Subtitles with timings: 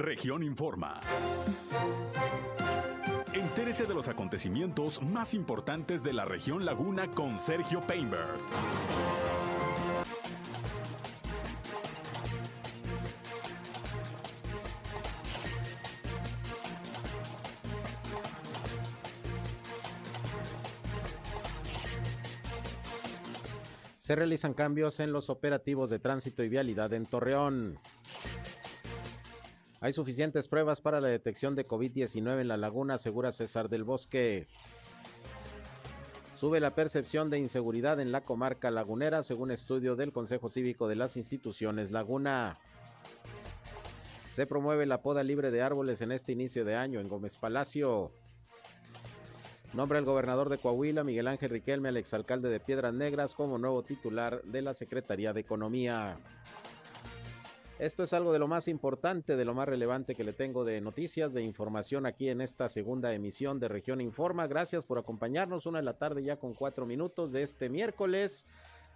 [0.00, 0.98] Región Informa.
[3.34, 8.38] Entérese de los acontecimientos más importantes de la región Laguna con Sergio Painberg.
[23.98, 27.78] Se realizan cambios en los operativos de tránsito y vialidad en Torreón.
[29.82, 34.46] Hay suficientes pruebas para la detección de COVID-19 en la laguna, asegura César del Bosque.
[36.36, 40.96] Sube la percepción de inseguridad en la comarca lagunera, según estudio del Consejo Cívico de
[40.96, 42.58] las Instituciones Laguna.
[44.32, 48.12] Se promueve la poda libre de árboles en este inicio de año en Gómez Palacio.
[49.72, 53.82] Nombra el gobernador de Coahuila, Miguel Ángel Riquelme, al exalcalde de Piedras Negras, como nuevo
[53.82, 56.18] titular de la Secretaría de Economía.
[57.80, 60.82] Esto es algo de lo más importante, de lo más relevante que le tengo de
[60.82, 64.46] noticias, de información aquí en esta segunda emisión de Región Informa.
[64.46, 65.64] Gracias por acompañarnos.
[65.64, 68.46] Una de la tarde ya con cuatro minutos de este miércoles,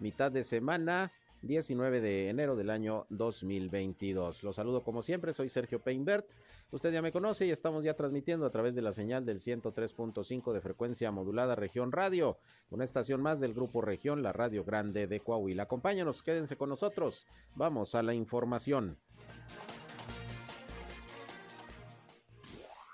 [0.00, 1.12] mitad de semana.
[1.47, 4.42] 19 de enero del año 2022.
[4.42, 6.27] Los saludo como siempre, soy Sergio Peinbert.
[6.70, 10.53] Usted ya me conoce y estamos ya transmitiendo a través de la señal del 103.5
[10.53, 12.39] de frecuencia modulada Región Radio,
[12.70, 15.64] una estación más del Grupo Región, la Radio Grande de Coahuila.
[15.64, 17.27] Acompáñanos, quédense con nosotros.
[17.55, 18.98] Vamos a la información.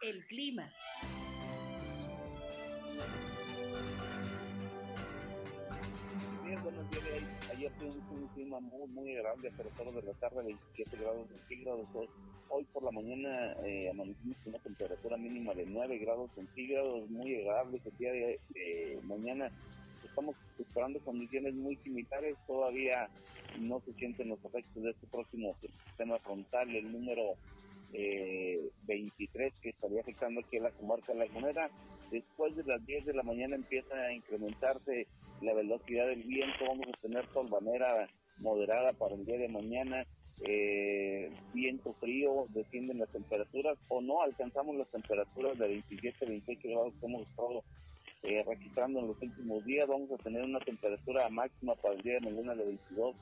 [0.03, 0.71] El clima.
[6.91, 7.40] días.
[7.61, 11.87] Ayer fue un, clima muy, muy agradable, pero solo de la tarde, 27 grados centígrados.
[12.49, 17.35] Hoy, por la mañana eh, amanecimos con una temperatura mínima de 9 grados centígrados, muy
[17.37, 17.79] agradable.
[17.85, 19.51] El día de mañana
[20.03, 22.39] estamos esperando condiciones muy similares.
[22.47, 23.11] Todavía
[23.59, 27.35] no se sienten los efectos de este próximo sistema frontal, el número
[27.93, 31.71] eh, 23 que estaría afectando aquí a la comarca lagunera.
[32.11, 35.07] Después de las 10 de la mañana empieza a incrementarse
[35.43, 38.09] la velocidad del viento, vamos a tener solvanera
[38.39, 40.05] moderada para el día de mañana,
[40.43, 46.95] eh, viento frío, descienden las temperaturas o no alcanzamos las temperaturas de 27, 28 grados
[46.99, 47.63] que hemos estado
[48.23, 52.15] eh, registrando en los últimos días, vamos a tener una temperatura máxima para el día
[52.15, 53.17] de mañana de 22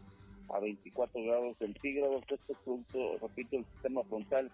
[0.48, 4.50] a 24 grados centígrados, esto es producto, repito, el sistema frontal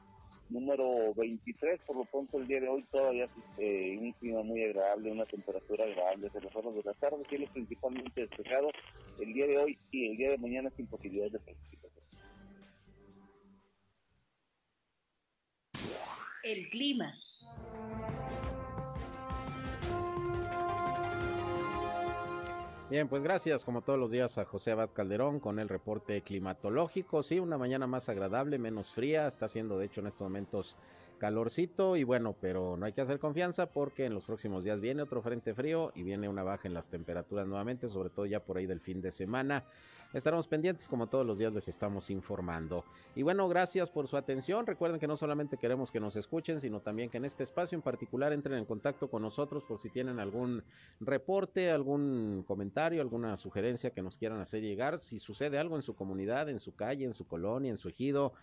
[0.48, 1.80] número 23.
[1.86, 5.84] Por lo pronto, el día de hoy todavía eh, un clima muy agradable, una temperatura
[5.84, 8.70] agradable desde las horas de la tarde, cielo principalmente despejado
[9.18, 12.04] el día de hoy y el día de mañana sin posibilidades de precipitación.
[16.42, 17.14] El clima.
[22.90, 27.22] Bien, pues gracias como todos los días a José Abad Calderón con el reporte climatológico.
[27.22, 30.76] Sí, una mañana más agradable, menos fría, está haciendo de hecho en estos momentos
[31.18, 35.00] calorcito y bueno, pero no hay que hacer confianza porque en los próximos días viene
[35.00, 38.58] otro frente frío y viene una baja en las temperaturas nuevamente, sobre todo ya por
[38.58, 39.64] ahí del fin de semana.
[40.14, 42.84] Estaremos pendientes, como todos los días les estamos informando.
[43.16, 44.64] Y bueno, gracias por su atención.
[44.64, 47.82] Recuerden que no solamente queremos que nos escuchen, sino también que en este espacio en
[47.82, 50.62] particular entren en contacto con nosotros por si tienen algún
[51.00, 55.00] reporte, algún comentario, alguna sugerencia que nos quieran hacer llegar.
[55.00, 58.34] Si sucede algo en su comunidad, en su calle, en su colonia, en su ejido,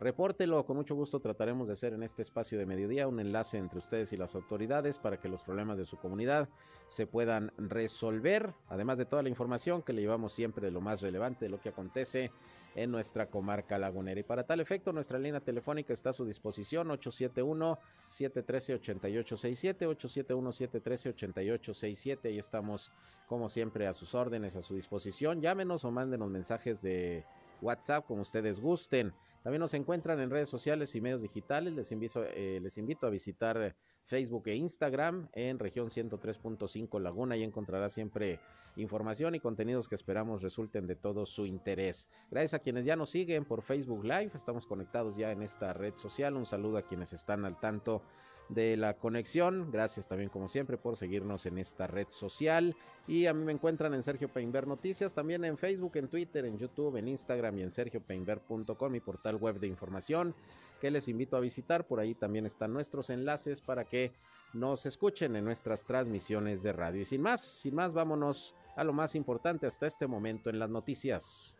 [0.00, 3.80] Repórtelo, con mucho gusto trataremos de hacer en este espacio de mediodía un enlace entre
[3.80, 6.48] ustedes y las autoridades para que los problemas de su comunidad
[6.90, 11.00] se puedan resolver, además de toda la información que le llevamos siempre de lo más
[11.00, 12.32] relevante de lo que acontece
[12.74, 14.18] en nuestra comarca lagunera.
[14.18, 22.26] Y para tal efecto, nuestra línea telefónica está a su disposición 871-713-8867, 871-713-8867.
[22.26, 22.90] Ahí estamos,
[23.28, 25.40] como siempre, a sus órdenes, a su disposición.
[25.40, 27.24] Llámenos o mándenos mensajes de
[27.62, 29.12] WhatsApp como ustedes gusten.
[29.42, 31.72] También nos encuentran en redes sociales y medios digitales.
[31.74, 33.74] Les invito, eh, les invito a visitar
[34.04, 38.40] Facebook e Instagram en región 103.5 Laguna y encontrará siempre
[38.76, 42.08] información y contenidos que esperamos resulten de todo su interés.
[42.30, 44.32] Gracias a quienes ya nos siguen por Facebook Live.
[44.34, 46.36] Estamos conectados ya en esta red social.
[46.36, 48.02] Un saludo a quienes están al tanto
[48.50, 49.70] de la conexión.
[49.70, 52.76] Gracias también como siempre por seguirnos en esta red social.
[53.06, 56.58] Y a mí me encuentran en Sergio Peinber Noticias, también en Facebook, en Twitter, en
[56.58, 60.34] YouTube, en Instagram y en sergiopeinber.com, mi portal web de información
[60.80, 61.86] que les invito a visitar.
[61.86, 64.12] Por ahí también están nuestros enlaces para que
[64.52, 67.02] nos escuchen en nuestras transmisiones de radio.
[67.02, 70.70] Y sin más, sin más, vámonos a lo más importante hasta este momento en las
[70.70, 71.56] noticias.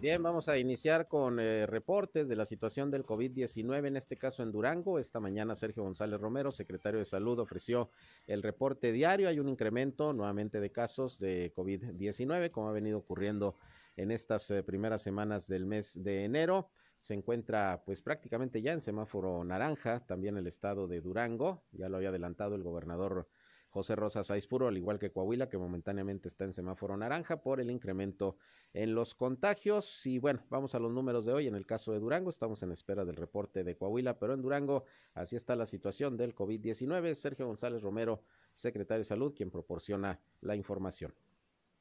[0.00, 4.44] Bien, vamos a iniciar con eh, reportes de la situación del COVID-19, en este caso
[4.44, 5.00] en Durango.
[5.00, 7.90] Esta mañana Sergio González Romero, secretario de Salud, ofreció
[8.28, 9.28] el reporte diario.
[9.28, 13.56] Hay un incremento nuevamente de casos de COVID-19, como ha venido ocurriendo
[13.96, 16.70] en estas eh, primeras semanas del mes de enero.
[16.96, 21.96] Se encuentra pues prácticamente ya en semáforo naranja, también el estado de Durango, ya lo
[21.96, 23.28] había adelantado el gobernador
[23.70, 27.70] José Rosa Saizpuro, al igual que Coahuila, que momentáneamente está en semáforo naranja por el
[27.70, 28.38] incremento
[28.72, 30.06] en los contagios.
[30.06, 31.46] Y bueno, vamos a los números de hoy.
[31.46, 34.84] En el caso de Durango, estamos en espera del reporte de Coahuila, pero en Durango
[35.14, 37.14] así está la situación del COVID-19.
[37.14, 38.22] Sergio González Romero,
[38.54, 41.12] secretario de Salud, quien proporciona la información.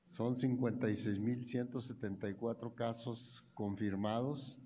[0.10, 4.60] Son 56.174 casos confirmados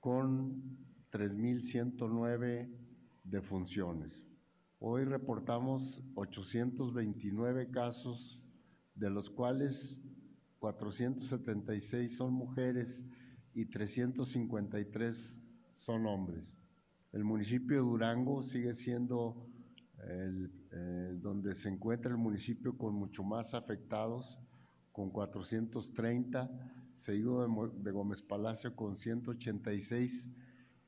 [0.00, 0.62] con
[1.10, 2.70] 3.109
[3.24, 4.25] defunciones.
[4.88, 8.40] Hoy reportamos 829 casos,
[8.94, 10.00] de los cuales
[10.60, 13.04] 476 son mujeres
[13.52, 15.42] y 353
[15.72, 16.54] son hombres.
[17.12, 19.48] El municipio de Durango sigue siendo
[20.08, 24.38] el, eh, donde se encuentra el municipio con mucho más afectados,
[24.92, 26.48] con 430,
[26.94, 30.28] seguido de, de Gómez Palacio con 186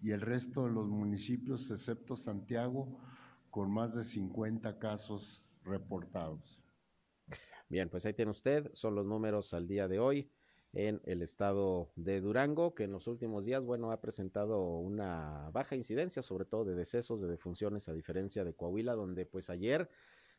[0.01, 2.97] y el resto de los municipios, excepto Santiago,
[3.59, 6.63] con más de 50 casos reportados.
[7.69, 10.31] Bien, pues ahí tiene usted, son los números al día de hoy
[10.75, 15.75] en el estado de Durango, que en los últimos días, bueno, ha presentado una baja
[15.75, 19.91] incidencia, sobre todo de decesos, de defunciones, a diferencia de Coahuila, donde pues ayer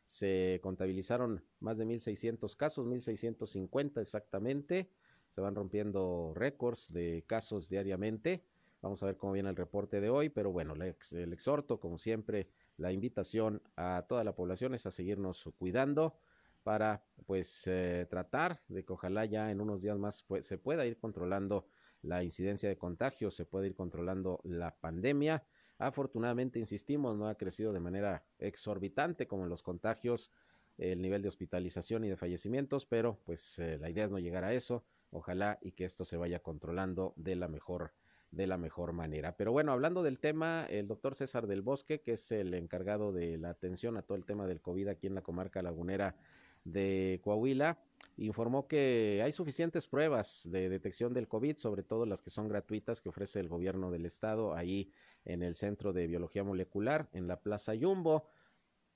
[0.06, 4.88] se contabilizaron más de 1.600 casos, 1.650 exactamente,
[5.34, 8.46] se van rompiendo récords de casos diariamente.
[8.80, 12.48] Vamos a ver cómo viene el reporte de hoy, pero bueno, el exhorto, como siempre,
[12.80, 16.18] la invitación a toda la población es a seguirnos cuidando
[16.62, 20.98] para pues eh, tratar de que ojalá ya en unos días más se pueda ir
[20.98, 21.66] controlando
[22.02, 25.44] la incidencia de contagios, se pueda ir controlando la pandemia.
[25.76, 30.30] Afortunadamente, insistimos, no ha crecido de manera exorbitante como en los contagios
[30.78, 34.44] el nivel de hospitalización y de fallecimientos, pero pues eh, la idea es no llegar
[34.44, 34.84] a eso.
[35.10, 37.92] Ojalá y que esto se vaya controlando de la mejor
[38.30, 39.36] de la mejor manera.
[39.36, 43.38] Pero bueno, hablando del tema, el doctor César del Bosque, que es el encargado de
[43.38, 46.16] la atención a todo el tema del COVID aquí en la comarca lagunera
[46.64, 47.78] de Coahuila,
[48.16, 53.00] informó que hay suficientes pruebas de detección del COVID, sobre todo las que son gratuitas
[53.00, 54.92] que ofrece el gobierno del estado ahí
[55.24, 58.28] en el Centro de Biología Molecular, en la Plaza Yumbo.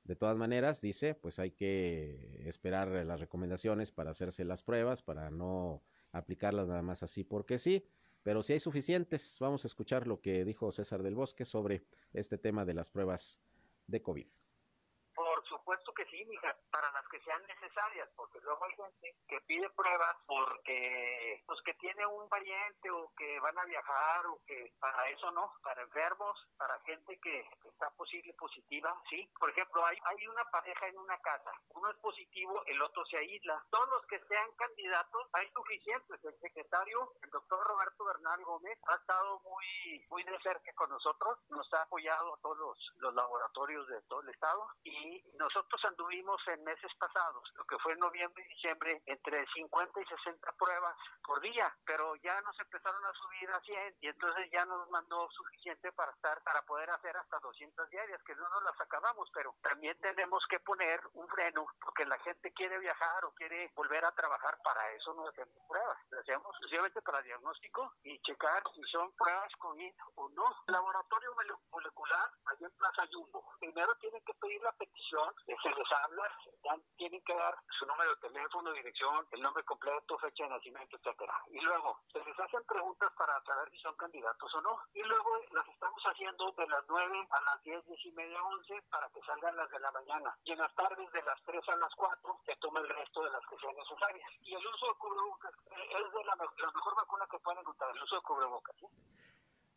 [0.05, 5.31] De todas maneras, dice, pues hay que esperar las recomendaciones para hacerse las pruebas, para
[5.31, 5.83] no
[6.13, 7.85] aplicarlas nada más así porque sí
[8.25, 12.39] pero si hay suficientes, vamos a escuchar lo que dijo César del Bosque sobre este
[12.39, 13.39] tema de las pruebas
[13.87, 14.27] de COVID
[15.59, 19.71] supuesto que sí, mija, para las que sean necesarias, porque luego hay gente que pide
[19.71, 25.09] pruebas porque, pues que tiene un pariente o que van a viajar o que para
[25.11, 29.31] eso no, para enfermos, para gente que está posible positiva, sí.
[29.39, 33.19] Por ejemplo, hay, hay una pareja en una casa, uno es positivo, el otro se
[33.19, 33.65] aísla.
[33.71, 36.25] Todos los que sean candidatos, hay suficientes.
[36.25, 41.39] El secretario, el doctor Roberto Bernal Gómez, ha estado muy, muy de cerca con nosotros,
[41.51, 46.41] nos ha apoyado a todos los, los laboratorios de todo el estado y nosotros anduvimos
[46.49, 50.97] en meses pasados, lo que fue en noviembre y diciembre, entre 50 y 60 pruebas
[51.23, 55.29] por día, pero ya nos empezaron a subir a 100 y entonces ya nos mandó
[55.31, 59.55] suficiente para estar, para poder hacer hasta 200 diarias, que no nos las acabamos, pero
[59.63, 64.13] también tenemos que poner un freno, porque la gente quiere viajar o quiere volver a
[64.13, 69.13] trabajar, para eso no hacemos pruebas, lo hacemos exclusivamente para diagnóstico y checar si son
[69.13, 70.45] pruebas COVID o no.
[70.69, 71.35] Laboratorio
[71.71, 76.31] molecular, allá en Plaza Jumbo, primero tienen que pedir la petición se les habla,
[76.97, 81.35] tienen que dar su número de teléfono, dirección, el nombre completo, fecha de nacimiento, etcétera.
[81.51, 84.79] Y luego se les hacen preguntas para saber si son candidatos o no.
[84.95, 88.83] Y luego las estamos haciendo de las 9 a las 10, 10 y media, 11
[88.91, 90.37] para que salgan las de la mañana.
[90.45, 93.31] Y en las tardes de las 3 a las 4 se toma el resto de
[93.31, 94.31] las que sean necesarias.
[94.43, 98.03] Y el uso de cubrebocas eh, es de la, mejor vacuna que pueden encontrar, el
[98.03, 98.77] uso de cubrebocas.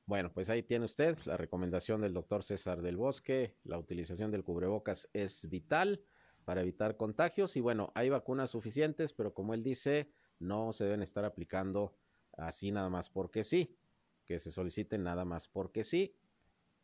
[0.07, 3.57] Bueno, pues ahí tiene usted la recomendación del doctor César del Bosque.
[3.65, 6.01] La utilización del cubrebocas es vital
[6.45, 11.01] para evitar contagios y bueno, hay vacunas suficientes, pero como él dice, no se deben
[11.01, 11.97] estar aplicando
[12.37, 13.75] así nada más porque sí,
[14.23, 16.15] que se soliciten nada más porque sí.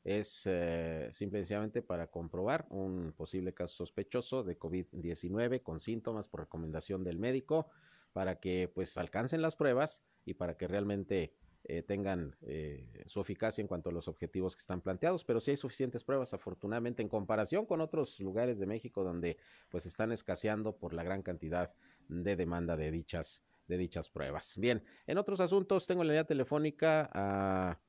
[0.03, 7.05] Es eh, simplemente para comprobar un posible caso sospechoso de COVID-19 con síntomas por recomendación
[7.05, 7.69] del médico
[8.11, 13.61] para que pues alcancen las pruebas y para que realmente eh, tengan eh, su eficacia
[13.61, 17.09] en cuanto a los objetivos que están planteados, pero sí hay suficientes pruebas, afortunadamente, en
[17.09, 19.37] comparación con otros lugares de México donde
[19.69, 21.73] pues están escaseando por la gran cantidad
[22.09, 24.55] de demanda de dichas de dichas pruebas.
[24.57, 27.79] Bien, en otros asuntos tengo en la línea telefónica a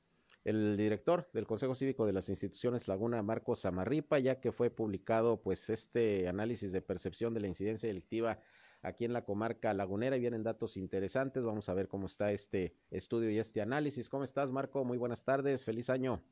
[0.45, 5.41] el director del Consejo Cívico de las Instituciones Laguna, Marcos Zamarripa, ya que fue publicado
[5.41, 8.39] pues este análisis de percepción de la incidencia delictiva
[8.85, 11.43] aquí en la comarca lagunera y vienen datos interesantes.
[11.43, 14.09] Vamos a ver cómo está este estudio y este análisis.
[14.09, 14.85] ¿Cómo estás, Marco?
[14.85, 16.23] Muy buenas tardes, feliz año.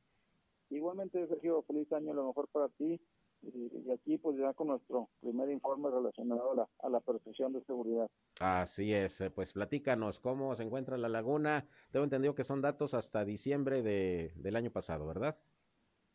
[0.71, 3.01] Igualmente, Sergio, feliz año, lo mejor para ti.
[3.43, 7.65] Y, aquí pues ya con nuestro primer informe relacionado a la, a la percepción de
[7.65, 8.09] seguridad.
[8.39, 11.67] Así es, eh, pues platícanos cómo se encuentra la laguna.
[11.91, 15.37] Tengo entendido que son datos hasta diciembre de, del año pasado, ¿verdad?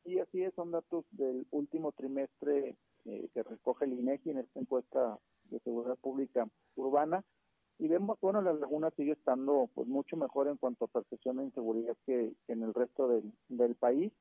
[0.05, 4.59] Sí, así es, son datos del último trimestre eh, que recoge el INEGI en esta
[4.61, 7.23] encuesta de seguridad pública urbana.
[7.79, 11.45] Y vemos, bueno, la laguna sigue estando pues mucho mejor en cuanto a percepción de
[11.45, 14.11] inseguridad que, en el resto del, del país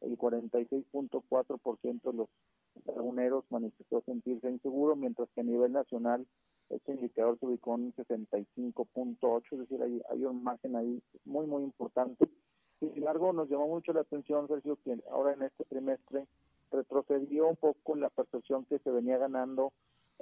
[0.00, 2.28] el 46.4% de los
[2.86, 6.26] laguneros manifestó sentirse inseguro, mientras que a nivel nacional
[6.70, 11.64] este indicador se ubicó en 65.8, es decir, hay, hay un margen ahí muy, muy
[11.64, 12.28] importante.
[12.78, 16.26] Sin embargo, nos llamó mucho la atención, Sergio, que ahora en este trimestre
[16.70, 19.72] retrocedió un poco la percepción que se venía ganando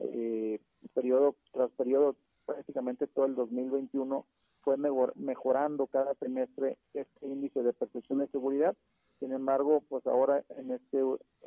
[0.01, 0.61] eh,
[0.95, 4.27] periodo tras periodo, prácticamente todo el 2021
[4.63, 4.77] fue
[5.15, 8.77] mejorando cada trimestre este índice de percepción de seguridad
[9.19, 10.99] sin embargo, pues ahora en este,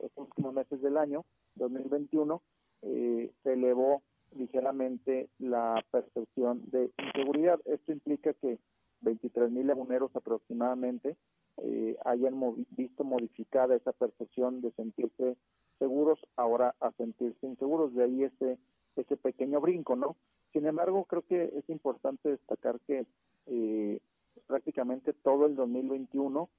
[0.04, 1.24] estos últimos meses del año,
[1.56, 2.42] 2021,
[2.82, 4.02] eh, se elevó
[4.36, 7.60] ligeramente la percepción de inseguridad.
[7.66, 8.60] Esto implica que
[9.02, 11.16] 23 mil laguneros aproximadamente
[11.58, 15.38] eh, hayan visto modificada esa percepción de sentirse
[15.82, 17.94] seguros ahora a sentirse inseguros.
[17.96, 18.60] De ahí ese,
[18.96, 20.16] ese pequeño brinco, ¿no?
[20.54, 23.08] Sin embargo, creo que es importante destacar que
[23.48, 24.00] eh,
[24.46, 26.50] prácticamente todo el 2021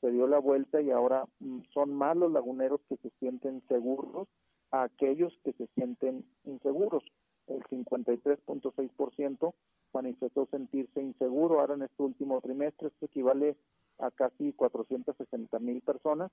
[0.00, 4.26] se dio la vuelta y ahora mm, son más los laguneros que se sienten seguros
[4.72, 7.04] a aquellos que se sienten inseguros.
[7.46, 9.54] El 53.6%
[9.92, 13.56] manifestó sentirse inseguro ahora en este último trimestre, esto equivale
[13.98, 16.32] a casi 460 mil personas,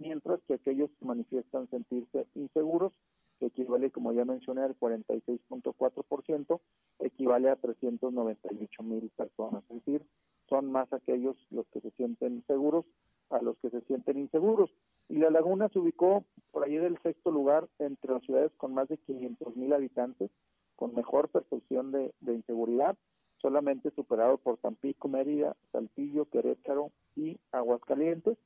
[0.00, 2.92] mientras que aquellos que manifiestan sentirse inseguros,
[3.38, 6.60] que equivale, como ya mencioné, al 46.4%,
[6.98, 9.62] equivale a 398 mil personas.
[9.70, 10.04] Es decir,
[10.48, 12.84] son más aquellos los que se sienten seguros
[13.30, 14.70] a los que se sienten inseguros.
[15.08, 18.88] Y La Laguna se ubicó por allí del sexto lugar entre las ciudades con más
[18.88, 20.30] de 500 mil habitantes,
[20.76, 22.96] con mejor percepción de, inseguridad,
[23.38, 28.36] solamente superado por Tampico, Mérida, Saltillo, Querétaro y Aguascalientes.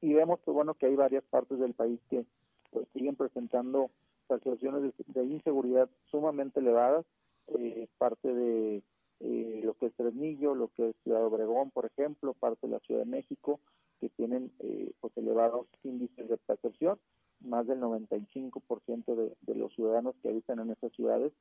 [0.00, 2.24] Y vemos pues, bueno, que hay varias partes del país que
[2.70, 3.90] pues, siguen presentando
[4.28, 7.04] percepciones de, inseguridad sumamente elevadas,
[7.48, 8.82] eh, parte de
[9.20, 12.78] eh, lo que es Fresnillo, lo que es Ciudad Obregón, por ejemplo, parte de la
[12.80, 13.60] Ciudad de México,
[14.00, 16.98] que tienen eh, pues elevados índices de percepción.
[17.40, 21.32] Más del 95% de, de los ciudadanos que habitan en esas ciudades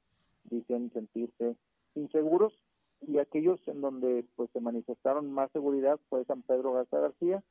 [0.45, 1.55] dicen sentirse
[1.95, 2.53] inseguros
[3.01, 7.43] y aquellos en donde pues se manifestaron más seguridad fue San Pedro Garza García,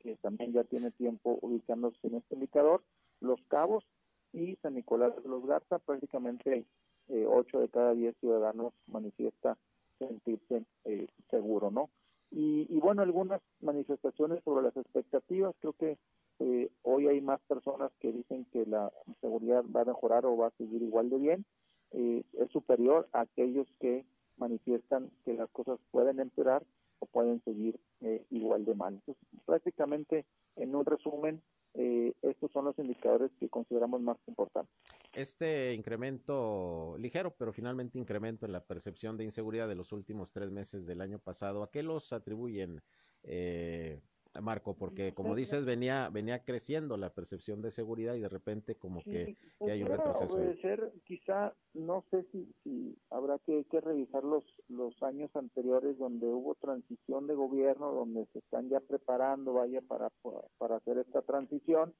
[0.00, 2.82] que también ya tiene tiempo ubicándose en este indicador,
[3.20, 3.84] Los Cabos
[4.32, 6.64] y San Nicolás de los Garza, prácticamente
[7.08, 9.56] eh, 8 de cada 10 ciudadanos manifiesta
[9.98, 11.90] sentirse eh, seguro, ¿no?
[12.30, 15.96] Y, bueno, algunas manifestaciones sobre las expectativas, creo que
[16.40, 20.48] eh, hoy hay más personas que dicen que la seguridad va a mejorar o va
[20.48, 21.44] a seguir igual de bien,
[21.92, 24.04] eh, es superior a aquellos que
[24.36, 26.62] manifiestan que las cosas pueden empeorar
[26.98, 28.94] o pueden seguir eh, igual de mal.
[28.94, 30.24] Entonces, prácticamente,
[30.56, 31.42] en un resumen,
[31.74, 34.74] eh, estos son los indicadores que consideramos más importantes.
[35.14, 40.50] Este incremento ligero, pero finalmente incremento en la percepción de inseguridad de los últimos tres
[40.50, 42.80] meses del año pasado, ¿a qué los atribuyen?
[43.22, 44.00] Eh,
[44.40, 49.02] Marco, porque como dices, venía venía creciendo la percepción de seguridad y de repente como
[49.02, 50.34] que, hay un retroceso.
[50.34, 55.98] Puede ser, quizá, no sé si, si habrá que, que, revisar los, los años anteriores
[55.98, 60.10] donde hubo transición de gobierno, donde se están ya preparando, vaya, para,
[60.58, 61.94] para hacer esta transición,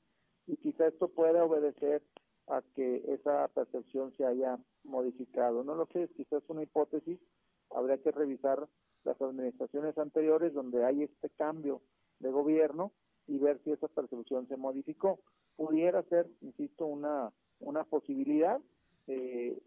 [0.47, 2.02] y quizá esto pueda obedecer
[2.49, 5.64] a que esa percepción se haya modificado.
[5.64, 7.19] No lo sé, quizás es una hipótesis,
[7.71, 8.69] habría que revisar
[9.05, 11.81] las administraciones anteriores donde hay este cambio
[12.20, 12.92] de gobierno
[13.26, 15.20] y ver si esa percepción se modificó.
[15.56, 18.61] Pudiera ser, insisto, una, una posibilidad,
[19.06, 19.58] eh,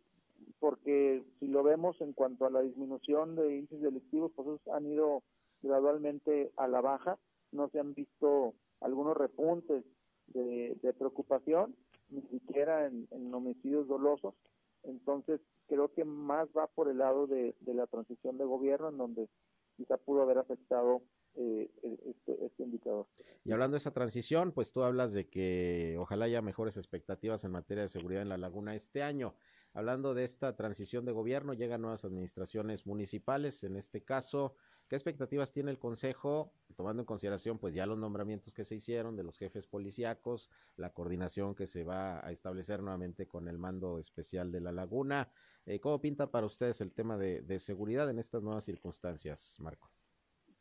[0.59, 5.23] porque si lo vemos en cuanto a la disminución de índices delictivos, pues han ido
[5.61, 7.17] gradualmente a la baja,
[7.51, 9.83] no se han visto algunos repuntes
[10.27, 11.75] de, preocupación,
[12.09, 14.35] ni siquiera en, homicidios dolosos,
[14.83, 18.97] entonces creo que más va por el lado de, de la transición de gobierno, en
[18.97, 19.29] donde
[19.75, 21.01] quizá pudo haber afectado
[21.41, 21.71] eh,
[22.05, 23.07] este, este, indicador.
[23.45, 27.51] Y hablando de esa transición, pues tú hablas de que ojalá haya mejores expectativas en
[27.51, 29.35] materia de seguridad en la laguna este año.
[29.73, 34.55] hablando de esta transición de gobierno, llegan nuevas administraciones municipales, en este caso,
[34.89, 39.15] ¿qué expectativas tiene el Consejo, tomando en consideración pues ya los nombramientos que se hicieron
[39.15, 43.97] de los jefes policíacos, la coordinación que se va a establecer nuevamente con el mando
[43.97, 45.31] especial de la laguna?
[45.65, 49.89] Eh, ¿Cómo pinta para ustedes el tema de, de seguridad en estas nuevas circunstancias, Marco?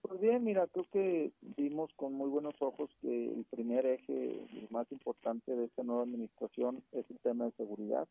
[0.02, 4.68] Pues bien, mira, creo que vimos con muy buenos ojos que el primer eje, el
[4.70, 8.06] más importante de esta nueva administración es el tema de seguridad.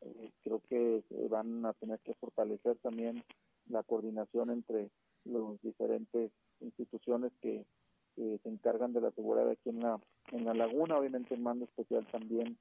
[0.00, 3.22] Eh, creo que van a tener que fortalecer también
[3.68, 4.90] la coordinación entre
[5.24, 7.64] las diferentes instituciones que,
[8.16, 10.00] se encargan de la seguridad aquí en la
[10.32, 12.56] en la laguna obviamente el mando especial también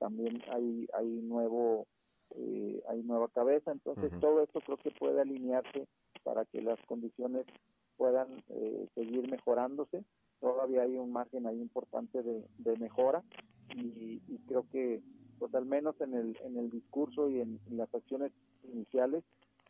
[0.00, 1.86] también hay hay nuevo
[2.34, 5.86] eh, hay nueva cabeza entonces todo esto creo que puede alinearse
[6.24, 7.46] para que las condiciones
[7.96, 10.04] puedan eh, seguir mejorándose
[10.40, 13.22] todavía hay un margen ahí importante de, mejora
[13.74, 15.02] y, creo que
[15.38, 18.32] pues al menos en el, en el discurso y en, las acciones
[18.72, 19.22] iniciales,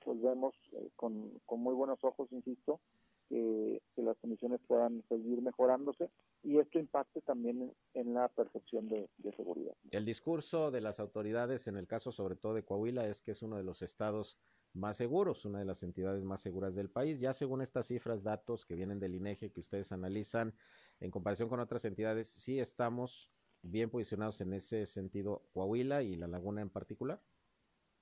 [0.04, 2.80] pues vemos eh, con, con, muy buenos ojos, insisto,
[3.28, 6.10] que, las condiciones puedan seguir mejorándose
[6.44, 9.74] y esto impacte también en, la percepción de, seguridad.
[9.90, 13.42] El discurso de las autoridades, en el caso sobre todo de Coahuila, es que es
[13.42, 14.38] uno de los estados
[14.76, 17.18] más seguros, una de las entidades más seguras del país.
[17.18, 20.54] Ya según estas cifras, datos que vienen del INEGE que ustedes analizan,
[21.00, 23.30] en comparación con otras entidades, sí estamos
[23.62, 27.20] bien posicionados en ese sentido Coahuila y la laguna en particular?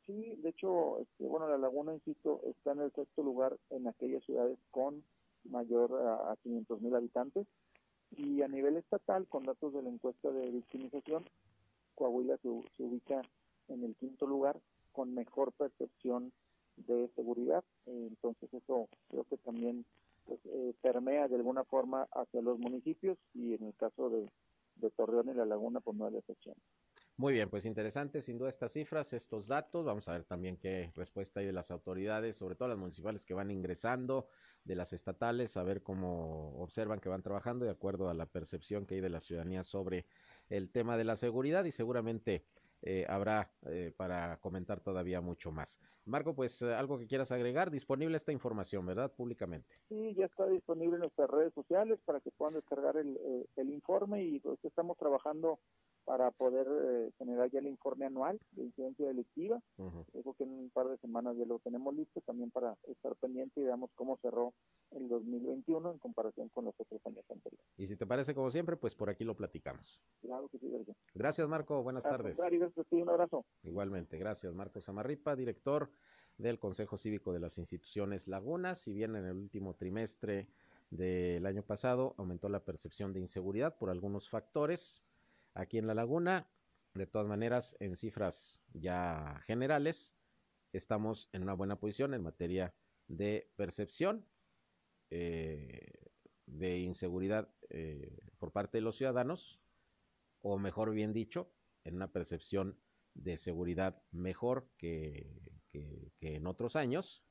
[0.06, 4.22] Sí, de hecho, este, bueno, la laguna, insisto, está en el sexto lugar en aquellas
[4.24, 5.02] ciudades con
[5.44, 5.92] mayor
[6.28, 7.46] a, 500 mil habitantes
[8.10, 11.24] y a nivel estatal, con datos de la encuesta de victimización,
[11.94, 13.22] Coahuila se, ubica
[13.68, 14.60] en el quinto lugar
[14.92, 16.32] con mejor percepción
[16.76, 17.64] de seguridad.
[17.86, 19.84] entonces eso creo que también
[20.24, 24.28] pues, eh, permea de alguna forma hacia los municipios y en el caso de,
[24.76, 26.56] de Torreón y la Laguna, pues no hay excepción.
[27.16, 29.84] Muy bien, pues interesante sin duda estas cifras, estos datos.
[29.84, 33.34] Vamos a ver también qué respuesta hay de las autoridades, sobre todo las municipales que
[33.34, 34.26] van ingresando,
[34.64, 38.84] de las estatales, a ver cómo observan que van trabajando de acuerdo a la percepción
[38.84, 40.06] que hay de la ciudadanía sobre
[40.48, 42.44] el tema de la seguridad y seguramente
[42.86, 45.80] eh, habrá eh, para comentar todavía mucho más.
[46.04, 49.10] Marco, pues eh, algo que quieras agregar, disponible esta información, ¿verdad?
[49.10, 49.76] Públicamente.
[49.88, 53.18] Sí, ya está disponible en nuestras redes sociales para que puedan descargar el,
[53.56, 55.60] el informe y pues estamos trabajando
[56.04, 59.60] para poder eh, generar ya el informe anual de incidencia delictiva.
[59.76, 63.60] Creo que en un par de semanas ya lo tenemos listo también para estar pendiente
[63.60, 64.52] y veamos cómo cerró
[64.90, 67.66] el 2021 en comparación con los otros años anteriores.
[67.76, 70.00] Y si te parece como siempre, pues por aquí lo platicamos.
[70.20, 70.70] Claro que sí,
[71.14, 71.82] Gracias, Marco.
[71.82, 72.38] Buenas tardes.
[72.38, 73.44] Gracias, un abrazo.
[73.62, 75.90] Igualmente, gracias, Marco Samarripa, director
[76.38, 78.80] del Consejo Cívico de las Instituciones Lagunas.
[78.80, 80.48] Si bien en el último trimestre
[80.90, 85.02] del año pasado aumentó la percepción de inseguridad por algunos factores,
[85.54, 86.48] aquí en la laguna.
[86.94, 90.14] De todas maneras, en cifras ya generales,
[90.72, 92.74] estamos en una buena posición en materia
[93.08, 94.26] de percepción
[95.10, 96.10] eh,
[96.46, 99.60] de inseguridad eh, por parte de los ciudadanos,
[100.42, 101.50] o mejor bien dicho,
[101.84, 102.78] en una percepción
[103.14, 105.26] de seguridad mejor que,
[106.20, 107.24] en otros años.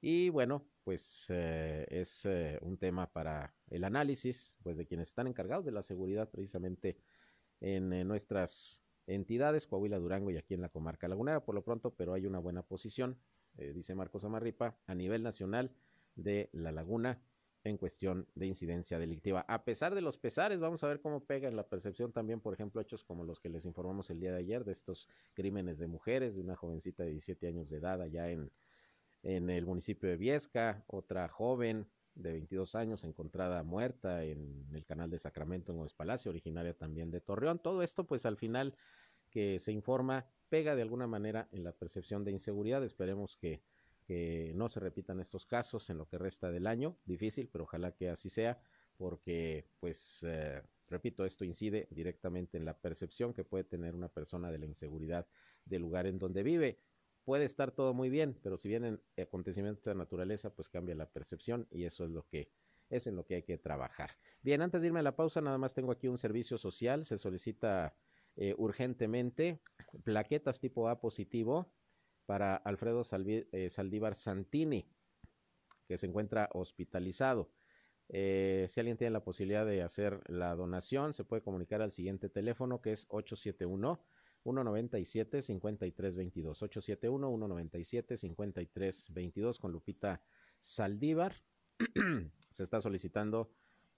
[0.00, 2.26] Y bueno, pues eh, es
[2.60, 6.96] un tema para el análisis, pues de quienes están encargados de la seguridad precisamente
[7.62, 12.12] en, nuestras entidades, Coahuila, Durango y aquí en la comarca lagunera, por lo pronto, pero
[12.12, 13.18] hay una buena posición,
[13.56, 15.70] eh, dice Marcos Amarripa, a nivel nacional
[16.16, 17.22] de la laguna
[17.64, 19.44] en cuestión de incidencia delictiva.
[19.46, 22.52] A pesar de los pesares, vamos a ver cómo pega en la percepción también, por
[22.52, 25.86] ejemplo, hechos como los que les informamos el día de ayer de estos crímenes de
[25.86, 28.50] mujeres, de una jovencita de 17 años de edad allá en,
[29.22, 35.10] en el municipio de Viesca, otra joven de 22 años, encontrada muerta en el canal
[35.10, 37.58] de Sacramento en Gómez Palacio, originaria también de Torreón.
[37.58, 38.76] Todo esto, pues al final
[39.30, 42.84] que se informa, pega de alguna manera en la percepción de inseguridad.
[42.84, 43.62] Esperemos que,
[44.04, 46.98] que no se repitan estos casos en lo que resta del año.
[47.06, 48.60] Difícil, pero ojalá que así sea,
[48.98, 54.50] porque, pues, eh, repito, esto incide directamente en la percepción que puede tener una persona
[54.50, 55.26] de la inseguridad
[55.64, 56.78] del lugar en donde vive
[57.24, 61.66] puede estar todo muy bien, pero si vienen acontecimientos de naturaleza, pues cambia la percepción
[61.70, 62.50] y eso es lo que
[62.90, 64.10] es en lo que hay que trabajar.
[64.42, 67.16] Bien, antes de irme a la pausa, nada más tengo aquí un servicio social, se
[67.16, 67.96] solicita
[68.36, 69.60] eh, urgentemente
[70.04, 71.72] plaquetas tipo A positivo
[72.26, 74.86] para Alfredo eh, Saldívar Santini,
[75.88, 77.50] que se encuentra hospitalizado.
[78.08, 82.28] Eh, si alguien tiene la posibilidad de hacer la donación, se puede comunicar al siguiente
[82.28, 84.00] teléfono que es 871
[84.42, 90.20] 197 5322 871 197 5322 con Lupita
[90.60, 91.34] Saldívar.
[92.50, 93.50] Se está solicitando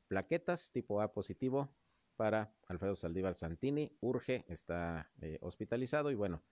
[0.09, 1.71] plaquetas tipo A positivo
[2.17, 3.93] para Alfredo Saldívar Santini.
[4.01, 6.43] Urge, está eh, hospitalizado y bueno,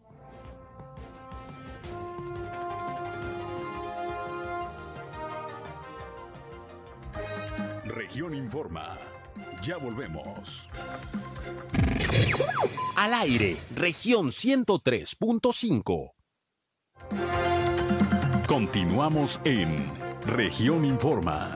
[7.95, 8.97] Región Informa.
[9.61, 10.67] Ya volvemos.
[12.95, 16.13] Al aire, región 103.5.
[18.47, 19.75] Continuamos en
[20.25, 21.53] región Informa.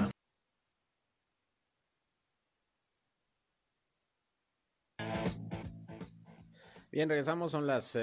[6.92, 7.96] Bien, regresamos, son las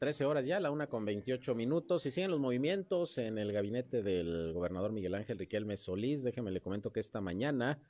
[0.00, 3.52] 13 eh, horas ya, la una con 28 minutos, y siguen los movimientos en el
[3.52, 6.22] gabinete del gobernador Miguel Ángel Riquelme Solís.
[6.22, 7.82] Déjeme le comento que esta mañana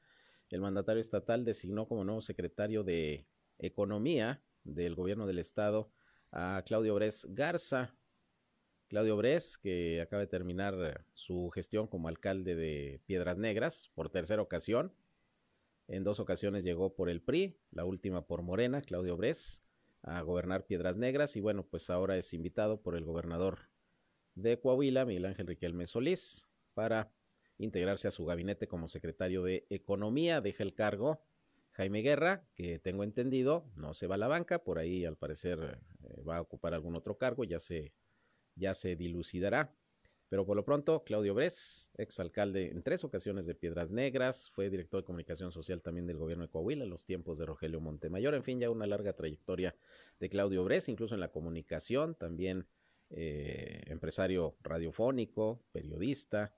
[0.48, 5.92] el mandatario estatal designó como nuevo secretario de Economía del gobierno del estado
[6.32, 7.94] a Claudio Bres Garza.
[8.88, 14.42] Claudio Bres, que acaba de terminar su gestión como alcalde de Piedras Negras por tercera
[14.42, 14.92] ocasión.
[15.86, 19.62] En dos ocasiones llegó por el PRI, la última por Morena, Claudio Bres
[20.02, 23.70] a gobernar Piedras Negras y bueno, pues ahora es invitado por el gobernador
[24.34, 27.12] de Coahuila, Miguel Ángel Riquelme Solís, para
[27.58, 30.40] integrarse a su gabinete como secretario de Economía.
[30.40, 31.22] Deja el cargo
[31.72, 35.80] Jaime Guerra, que tengo entendido, no se va a la banca, por ahí al parecer
[36.02, 37.92] eh, va a ocupar algún otro cargo, ya se,
[38.54, 39.74] ya se dilucidará.
[40.30, 45.00] Pero por lo pronto, Claudio Bres, exalcalde en tres ocasiones de Piedras Negras, fue director
[45.00, 48.34] de comunicación social también del gobierno de Coahuila en los tiempos de Rogelio Montemayor.
[48.36, 49.74] En fin, ya una larga trayectoria
[50.20, 52.68] de Claudio Bres, incluso en la comunicación, también
[53.10, 56.54] eh, empresario radiofónico, periodista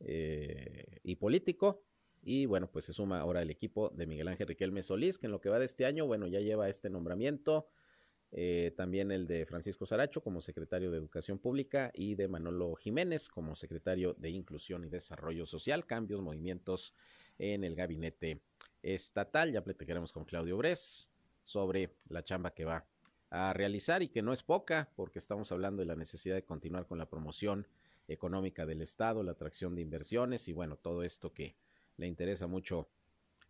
[0.00, 1.84] eh, y político.
[2.24, 5.32] Y bueno, pues se suma ahora el equipo de Miguel Ángel Riquelme Solís, que en
[5.32, 7.68] lo que va de este año, bueno, ya lleva este nombramiento
[8.34, 13.28] eh, también el de Francisco Saracho como secretario de Educación Pública y de Manolo Jiménez
[13.28, 16.94] como secretario de Inclusión y Desarrollo Social, cambios, movimientos
[17.38, 18.40] en el gabinete
[18.82, 19.52] estatal.
[19.52, 21.10] Ya platicaremos con Claudio Bres
[21.42, 22.86] sobre la chamba que va
[23.28, 26.86] a realizar y que no es poca porque estamos hablando de la necesidad de continuar
[26.86, 27.66] con la promoción
[28.08, 31.54] económica del Estado, la atracción de inversiones y bueno, todo esto que
[31.98, 32.88] le interesa mucho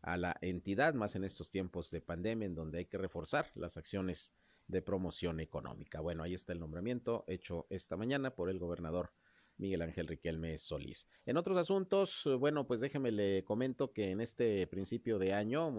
[0.01, 3.77] a la entidad, más en estos tiempos de pandemia en donde hay que reforzar las
[3.77, 4.33] acciones
[4.69, 6.01] de promoción económica.
[6.01, 9.13] Bueno, ahí está el nombramiento hecho esta mañana por el gobernador
[9.59, 11.07] Miguel Ángel Riquelme Solís.
[11.27, 15.73] En otros asuntos, bueno, pues déjeme le comento que en este principio de año,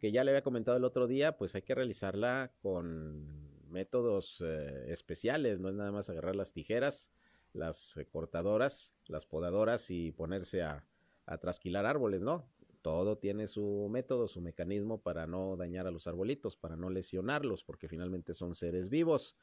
[0.00, 4.86] que ya le había comentado el otro día, pues hay que realizarla con métodos eh,
[4.88, 7.12] especiales, no es nada más agarrar las tijeras,
[7.52, 10.86] las eh, cortadoras, las podadoras y ponerse a
[11.40, 12.46] trasquilar árboles, ¿no?
[12.84, 17.64] Todo tiene su método, su mecanismo para no dañar a los arbolitos, para no lesionarlos,
[17.64, 19.38] porque finalmente son seres vivos.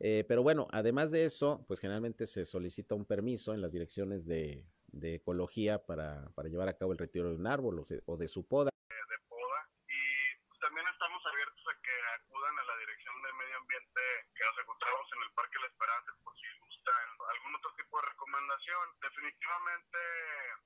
[0.00, 4.24] Eh, pero bueno, además de eso, pues generalmente se solicita un permiso en las direcciones
[4.24, 4.64] de,
[5.02, 8.70] ecología para, llevar a cabo el retiro de un árbol o, de su poda.
[8.72, 9.60] De poda.
[9.84, 10.00] Y
[10.48, 14.00] pues, también estamos abiertos a que acudan a la dirección de medio ambiente
[14.32, 17.04] que nos encontramos en el Parque La Esperanza por si gustan
[17.36, 18.84] algún otro tipo de recomendación.
[19.02, 19.98] Definitivamente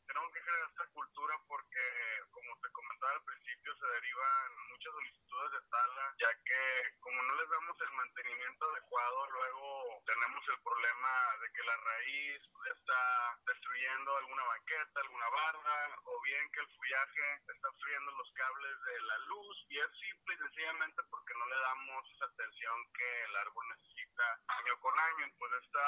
[0.06, 1.84] tenemos que generar esta cultura porque,
[2.30, 6.62] como te comentaba al principio, se derivan muchas solicitudes de tala, ya que
[6.98, 12.42] como no les damos el mantenimiento adecuado, luego tenemos el problema de que la raíz
[12.74, 19.00] está destruyendo alguna banqueta, alguna barra, bien que el follaje está destruyendo los cables de
[19.02, 23.36] la luz, y es simple y sencillamente porque no le damos esa atención que el
[23.36, 25.26] árbol necesita año con año.
[25.38, 25.86] Pues esta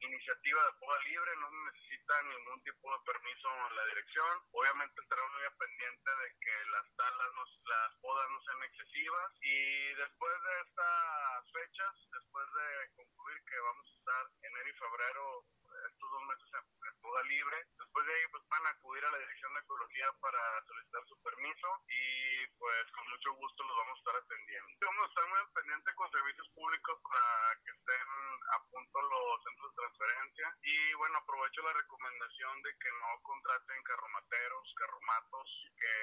[0.00, 4.42] iniciativa de poda libre no necesita ningún tipo de permiso en la dirección.
[4.52, 9.94] Obviamente estaremos muy pendiente de que las talas, no, las podas no sean excesivas y
[9.94, 15.44] después de estas fechas, después de concluir que vamos a estar enero y febrero
[15.86, 17.66] estos dos meses en, poda libre.
[17.78, 21.22] Después de ahí pues van a acudir a la Dirección de Ecología para solicitar su
[21.22, 24.68] permiso y pues con mucho gusto los vamos a estar atendiendo.
[24.80, 28.08] Vamos a estar muy pendientes con servicios públicos para que estén
[28.52, 33.82] a punto los centros de transferencia y bueno, aprovecho la recomendación de que no contraten
[33.82, 35.94] carromateros, carromatos, que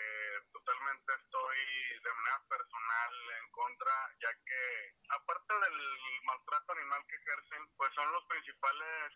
[0.51, 1.57] totalmente estoy
[2.01, 5.77] de manera personal en contra, ya que aparte del
[6.25, 9.15] maltrato animal que ejercen, pues son los principales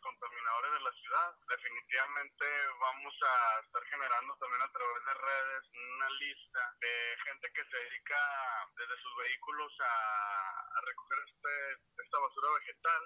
[0.59, 1.31] de la ciudad.
[1.47, 2.45] Definitivamente
[2.79, 3.33] vamos a
[3.63, 8.19] estar generando también a través de redes una lista de gente que se dedica
[8.75, 13.01] desde sus vehículos a, recoger este, esta basura vegetal.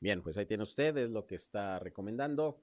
[0.00, 2.60] Bien, pues ahí tiene usted, es lo que está recomendando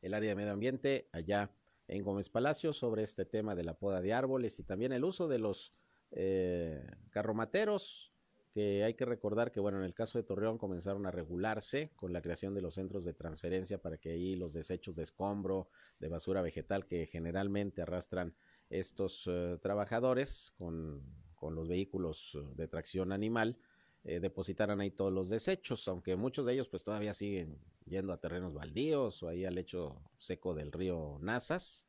[0.00, 1.50] el área de medio ambiente allá
[1.86, 5.28] en Gómez Palacio sobre este tema de la poda de árboles y también el uso
[5.28, 5.74] de los
[6.12, 8.12] eh, carromateros
[8.60, 12.22] hay que recordar que, bueno, en el caso de Torreón comenzaron a regularse con la
[12.22, 15.68] creación de los centros de transferencia para que ahí los desechos de escombro,
[15.98, 18.34] de basura vegetal que generalmente arrastran
[18.70, 21.02] estos eh, trabajadores con,
[21.34, 23.56] con, los vehículos eh, de tracción animal,
[24.04, 28.20] eh, depositaran ahí todos los desechos, aunque muchos de ellos pues todavía siguen yendo a
[28.20, 31.86] terrenos baldíos o ahí al lecho seco del río Nazas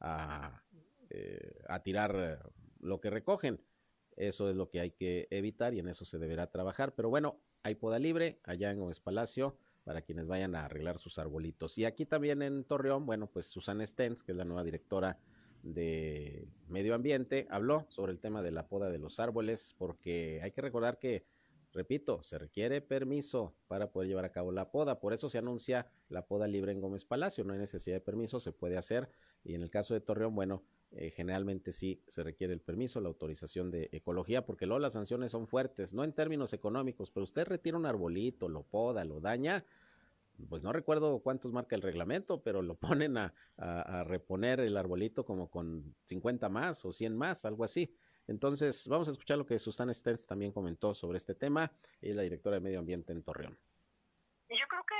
[0.00, 0.62] a,
[1.68, 3.60] a tirar lo que recogen.
[4.16, 6.94] Eso es lo que hay que evitar y en eso se deberá trabajar.
[6.94, 11.18] Pero bueno, hay poda libre allá en Gómez Palacio para quienes vayan a arreglar sus
[11.18, 11.78] arbolitos.
[11.78, 15.18] Y aquí también en Torreón, bueno, pues Susana Stens, que es la nueva directora
[15.62, 20.50] de Medio Ambiente, habló sobre el tema de la poda de los árboles, porque hay
[20.52, 21.24] que recordar que,
[21.72, 25.00] repito, se requiere permiso para poder llevar a cabo la poda.
[25.00, 27.44] Por eso se anuncia la poda libre en Gómez Palacio.
[27.44, 29.08] No hay necesidad de permiso, se puede hacer.
[29.44, 30.62] Y en el caso de Torreón, bueno,
[30.94, 35.32] eh, generalmente sí se requiere el permiso, la autorización de ecología, porque luego las sanciones
[35.32, 39.64] son fuertes, no en términos económicos, pero usted retira un arbolito, lo poda, lo daña,
[40.48, 42.74] pues no recuerdo cuántos marca el reglamento, pero lo
[43.06, 47.94] ponen a, a, reponer el arbolito como con 50 más o 100 más, algo así.
[48.28, 51.72] Entonces, vamos a escuchar lo que Susana Stens también comentó sobre este tema.
[52.00, 53.58] Ella es la directora de Medio Ambiente en Torreón.
[54.48, 54.94] Yo creo que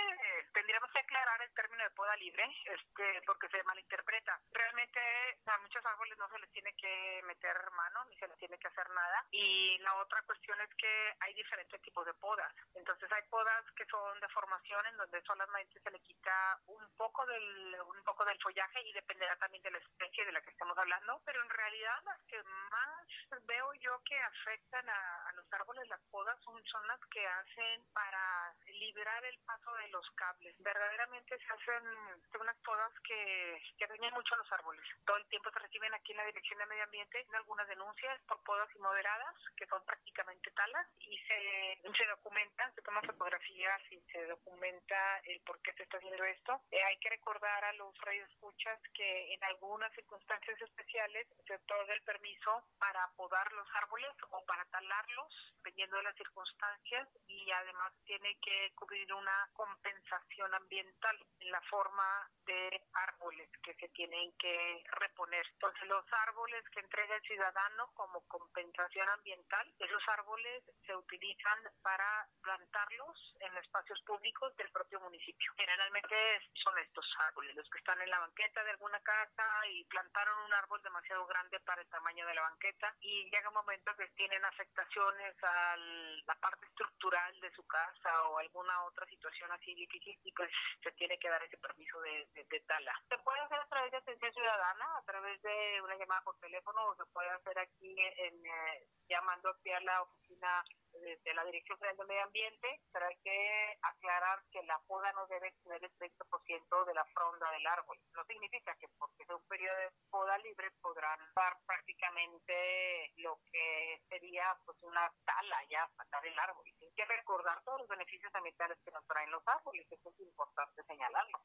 [0.55, 4.41] tendríamos que aclarar el término de poda este, porque se malinterpreta.
[4.53, 5.01] Realmente
[5.47, 8.69] a muchos árboles no se les tiene que meter mano ni se les tiene que
[8.69, 9.27] hacer nada.
[9.31, 12.53] Y la otra cuestión es que hay diferentes tipos de podas.
[12.75, 17.27] Entonces hay podas que son de formación en donde solamente se le quita un poco
[17.27, 20.77] del un poco del follaje y dependerá también de la especie de la que estamos
[20.79, 21.21] hablando.
[21.25, 23.07] Pero en realidad las que más
[23.47, 27.85] veo yo que afectan a, a los árboles las podas son, son las que hacen
[27.93, 30.55] para liberar el paso de los cables.
[30.61, 34.83] Verdaderamente se hacen unas podas que, que dañan mucho a los árboles.
[35.05, 38.43] Todo el tiempo se reciben aquí en la Dirección de Medio Ambiente algunas denuncias por
[38.45, 44.27] podas inmoderadas, que son prácticamente talas, y se, se documentan, se toman fotografías y se
[44.27, 46.61] documenta el por qué se está haciendo esto.
[46.71, 52.03] Eh, hay que recordar a los escuchas que en algunas circunstancias especiales se otorga el
[52.03, 58.39] permiso para podar los árboles o para talarlos, dependiendo de las circunstancias, y además tiene
[58.41, 62.12] que cubrir una compensación ambiental en la forma
[62.47, 65.47] de árboles que se tienen que reponer.
[65.53, 72.27] Entonces, los árboles que entrega el ciudadano como compensación ambiental, esos árboles se utilizan para
[72.43, 75.53] plantarlos en espacios públicos del propio municipio.
[75.57, 76.17] Generalmente
[76.63, 80.55] son estos árboles, los que están en la banqueta de alguna casa y plantaron un
[80.55, 84.45] árbol demasiado grande para el tamaño de la banqueta y llega un momento que tienen
[84.45, 90.33] afectaciones a la parte estructural de su casa o alguna otra situación así difícil y
[90.33, 90.51] pues
[90.83, 92.93] se tiene que dar ese permiso de, tala.
[93.09, 96.87] Se puede hacer a través de atención ciudadana, a través de una llamada por teléfono
[96.87, 101.79] o se puede hacer aquí en, eh, llamando aquí a la oficina de, la Dirección
[101.79, 105.93] Federal de Medio Ambiente, pero hay que aclarar que la poda no debe exceder el
[105.97, 107.99] 30% de la fronda del árbol.
[108.15, 114.03] No significa que porque sea un periodo de poda libre podrán dar prácticamente lo que
[114.09, 116.67] sería pues una tala ya, matar el árbol.
[116.81, 120.83] Hay que recordar todos los beneficios ambientales que nos traen los árboles, eso es importante
[120.85, 121.41] señalarlo.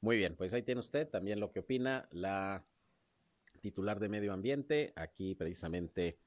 [0.00, 2.64] Muy bien, pues ahí tiene usted también lo que opina la
[3.60, 6.20] titular de Medio Ambiente, aquí precisamente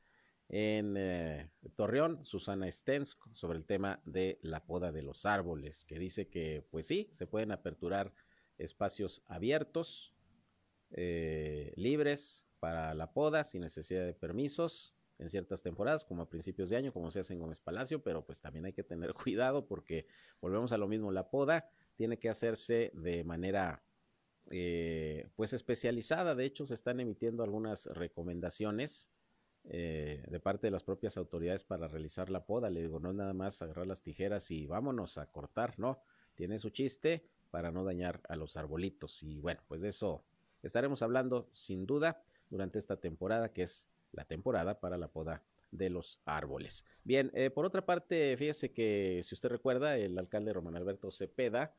[0.49, 5.97] en eh, Torreón, Susana Stens, sobre el tema de la poda de los árboles, que
[5.97, 8.13] dice que, pues sí, se pueden aperturar
[8.57, 10.13] espacios abiertos,
[10.91, 16.69] eh, libres para la poda, sin necesidad de permisos, en ciertas temporadas, como a principios
[16.69, 19.65] de año, como se hace en Gómez Palacio, pero pues también hay que tener cuidado
[19.65, 20.07] porque
[20.41, 23.83] volvemos a lo mismo, la poda tiene que hacerse de manera
[24.49, 29.09] eh, pues especializada, de hecho se están emitiendo algunas recomendaciones
[29.65, 32.69] eh, de parte de las propias autoridades para realizar la poda.
[32.69, 36.01] Le digo, no es nada más agarrar las tijeras y vámonos a cortar, no.
[36.35, 39.21] Tiene su chiste para no dañar a los arbolitos.
[39.23, 40.23] Y bueno, pues de eso
[40.63, 45.89] estaremos hablando sin duda durante esta temporada, que es la temporada para la poda de
[45.89, 46.85] los árboles.
[47.03, 51.73] Bien, eh, por otra parte, fíjese que si usted recuerda, el alcalde Román Alberto Cepeda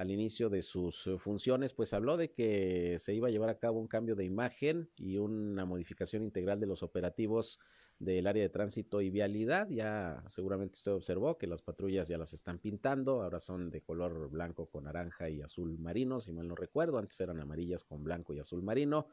[0.00, 3.58] al inicio de sus eh, funciones, pues habló de que se iba a llevar a
[3.58, 7.58] cabo un cambio de imagen y una modificación integral de los operativos
[7.98, 9.68] del área de tránsito y vialidad.
[9.68, 14.30] Ya seguramente usted observó que las patrullas ya las están pintando, ahora son de color
[14.30, 18.32] blanco con naranja y azul marino, si mal no recuerdo, antes eran amarillas con blanco
[18.32, 19.08] y azul marino.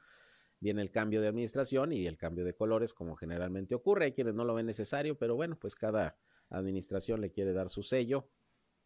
[0.62, 4.06] Viene el cambio de administración y el cambio de colores como generalmente ocurre.
[4.06, 6.18] Hay quienes no lo ven necesario, pero bueno, pues cada
[6.50, 8.30] administración le quiere dar su sello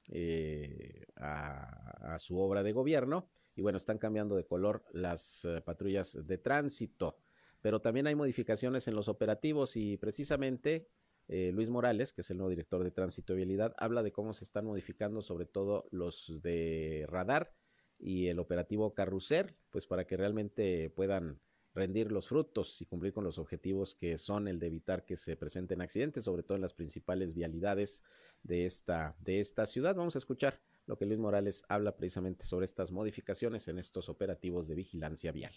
[0.07, 3.29] eh, a, su obra de gobierno.
[3.55, 7.17] Y bueno, están cambiando de color las eh, patrullas de tránsito.
[7.61, 10.87] Pero también hay modificaciones en los operativos y precisamente
[11.27, 14.33] eh, Luis Morales, que es el nuevo director de Tránsito y Vialidad, habla de cómo
[14.33, 17.53] se están modificando sobre todo los de radar
[17.99, 21.39] y el operativo Carrusel, pues para que realmente puedan
[21.73, 25.35] rendir los frutos y cumplir con los objetivos que son el de evitar que se
[25.37, 28.03] presenten accidentes, sobre todo en las principales vialidades
[28.43, 29.95] de esta, de esta ciudad.
[29.95, 34.67] Vamos a escuchar lo que Luis Morales habla precisamente sobre estas modificaciones en estos operativos
[34.67, 35.53] de vigilancia vial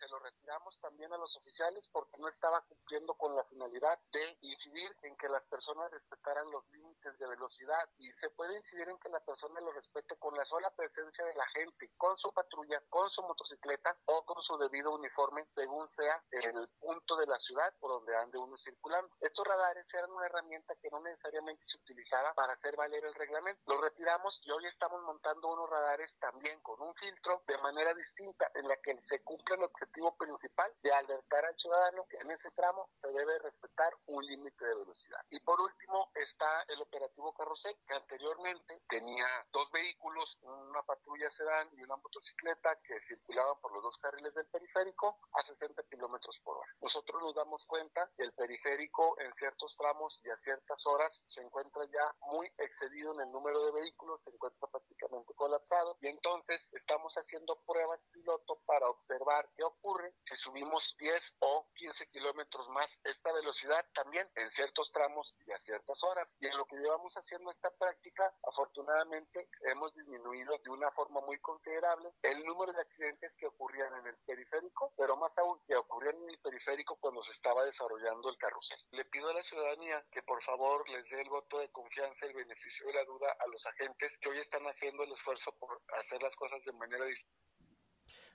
[0.00, 4.38] se lo retiramos también a los oficiales porque no estaba cumpliendo con la finalidad de
[4.40, 8.98] incidir en que las personas respetaran los límites de velocidad y se puede incidir en
[8.98, 12.82] que la persona lo respete con la sola presencia de la gente, con su patrulla,
[12.88, 17.72] con su motocicleta o con su debido uniforme según sea el punto de la ciudad
[17.78, 19.14] por donde ande uno circulando.
[19.20, 23.62] Estos radares eran una herramienta que no necesariamente se utilizaba para hacer valer el reglamento.
[23.66, 28.50] Los retiramos y hoy estamos montando unos radares también con un filtro de manera distinta
[28.54, 30.39] en la que se cumple el objetivo principal
[30.82, 35.20] de alertar al ciudadano que en ese tramo se debe respetar un límite de velocidad.
[35.30, 41.68] Y por último está el operativo Carrusel, que anteriormente tenía dos vehículos, una patrulla sedán
[41.72, 46.56] y una motocicleta que circulaban por los dos carriles del periférico a 60 kilómetros por
[46.56, 46.72] hora.
[46.80, 51.42] Nosotros nos damos cuenta que el periférico en ciertos tramos y a ciertas horas se
[51.42, 56.68] encuentra ya muy excedido en el número de vehículos, se encuentra prácticamente colapsado y entonces
[56.72, 62.88] estamos haciendo pruebas piloto para observar qué ocurre si subimos 10 o 15 kilómetros más
[63.02, 66.36] esta velocidad también en ciertos tramos y a ciertas horas.
[66.38, 71.40] Y en lo que llevamos haciendo esta práctica, afortunadamente hemos disminuido de una forma muy
[71.40, 76.14] considerable el número de accidentes que ocurrían en el periférico, pero más aún que ocurrían
[76.22, 78.78] en el periférico cuando se estaba desarrollando el carrusel.
[78.92, 82.32] Le pido a la ciudadanía que por favor les dé el voto de confianza y
[82.32, 86.22] beneficio de la duda a los agentes que hoy están haciendo el esfuerzo por hacer
[86.22, 87.50] las cosas de manera distinta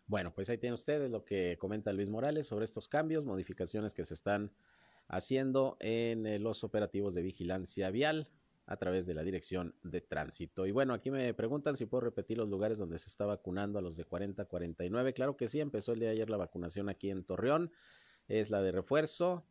[0.08, 4.04] bueno, pues ahí tienen ustedes lo que comenta Luis Morales sobre estos cambios, modificaciones que
[4.04, 4.52] se están
[5.08, 8.30] haciendo en eh, los operativos de vigilancia vial
[8.68, 10.66] a través de la Dirección de Tránsito.
[10.66, 13.82] Y bueno, aquí me preguntan si puedo repetir los lugares donde se está vacunando a
[13.82, 15.14] los de 40 a 49.
[15.14, 17.72] Claro que sí, empezó el día de ayer la vacunación aquí en Torreón.
[18.28, 19.46] Es la de refuerzo,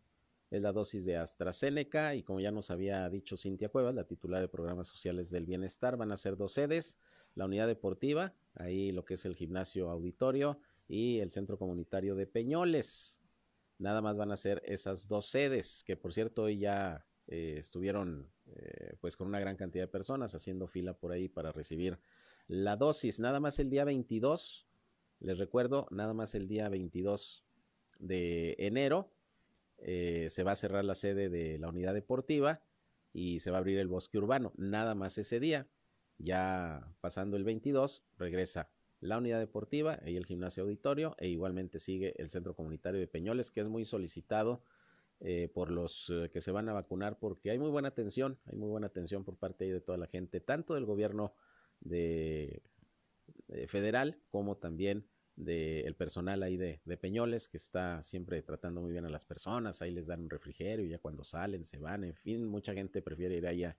[0.50, 4.40] es la dosis de AstraZeneca y como ya nos había dicho Cintia Cuevas, la titular
[4.40, 6.98] de Programas Sociales del Bienestar, van a ser dos sedes
[7.34, 12.26] la unidad deportiva, ahí lo que es el gimnasio auditorio y el centro comunitario de
[12.26, 13.20] Peñoles.
[13.78, 18.30] Nada más van a ser esas dos sedes, que por cierto hoy ya eh, estuvieron
[18.46, 21.98] eh, pues con una gran cantidad de personas haciendo fila por ahí para recibir
[22.46, 23.18] la dosis.
[23.18, 24.66] Nada más el día 22,
[25.20, 27.44] les recuerdo, nada más el día 22
[27.98, 29.10] de enero
[29.78, 32.62] eh, se va a cerrar la sede de la unidad deportiva
[33.12, 34.52] y se va a abrir el bosque urbano.
[34.56, 35.66] Nada más ese día.
[36.18, 42.14] Ya pasando el 22, regresa la unidad deportiva y el gimnasio auditorio e igualmente sigue
[42.16, 44.62] el centro comunitario de Peñoles que es muy solicitado
[45.20, 48.56] eh, por los eh, que se van a vacunar porque hay muy buena atención, hay
[48.56, 51.34] muy buena atención por parte de toda la gente, tanto del gobierno
[51.80, 52.62] de,
[53.68, 59.04] federal como también del personal ahí de, de, Peñoles que está siempre tratando muy bien
[59.04, 62.46] a las personas, ahí les dan un refrigerio, ya cuando salen se van, en fin,
[62.46, 63.76] mucha gente prefiere ir allá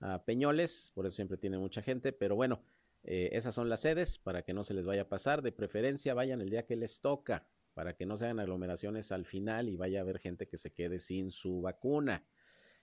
[0.00, 2.62] a Peñoles, por eso siempre tiene mucha gente, pero bueno,
[3.04, 6.14] eh, esas son las sedes para que no se les vaya a pasar, de preferencia
[6.14, 9.76] vayan el día que les toca, para que no se hagan aglomeraciones al final y
[9.76, 12.24] vaya a haber gente que se quede sin su vacuna.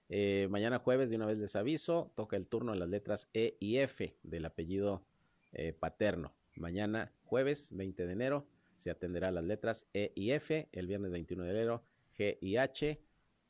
[0.08, 3.58] Eh, mañana jueves, de una vez les aviso, toca el turno a las letras E
[3.60, 5.06] y F del apellido
[5.52, 6.34] eh, paterno.
[6.56, 8.48] Mañana jueves 20 de enero
[8.78, 11.84] se atenderá las letras E y F, el viernes 21 de enero
[12.18, 13.02] G y H,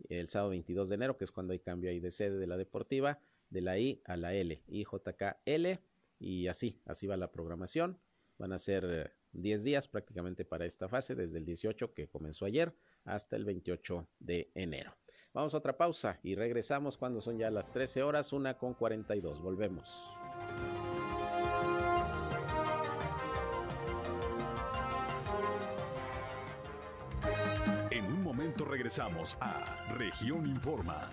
[0.10, 2.58] el sábado 22 de enero, que es cuando hay cambio ahí de sede de la
[2.58, 3.20] deportiva,
[3.56, 5.80] de la I a la L, IJKL,
[6.20, 7.98] y así, así va la programación.
[8.38, 12.76] Van a ser 10 días prácticamente para esta fase, desde el 18 que comenzó ayer
[13.06, 14.94] hasta el 28 de enero.
[15.34, 19.42] Vamos a otra pausa y regresamos cuando son ya las 13 horas, una con 42.
[19.42, 19.90] Volvemos.
[27.90, 31.10] En un momento regresamos a Región Informa.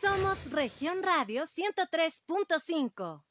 [0.00, 3.22] Somos Región Radio 103.5.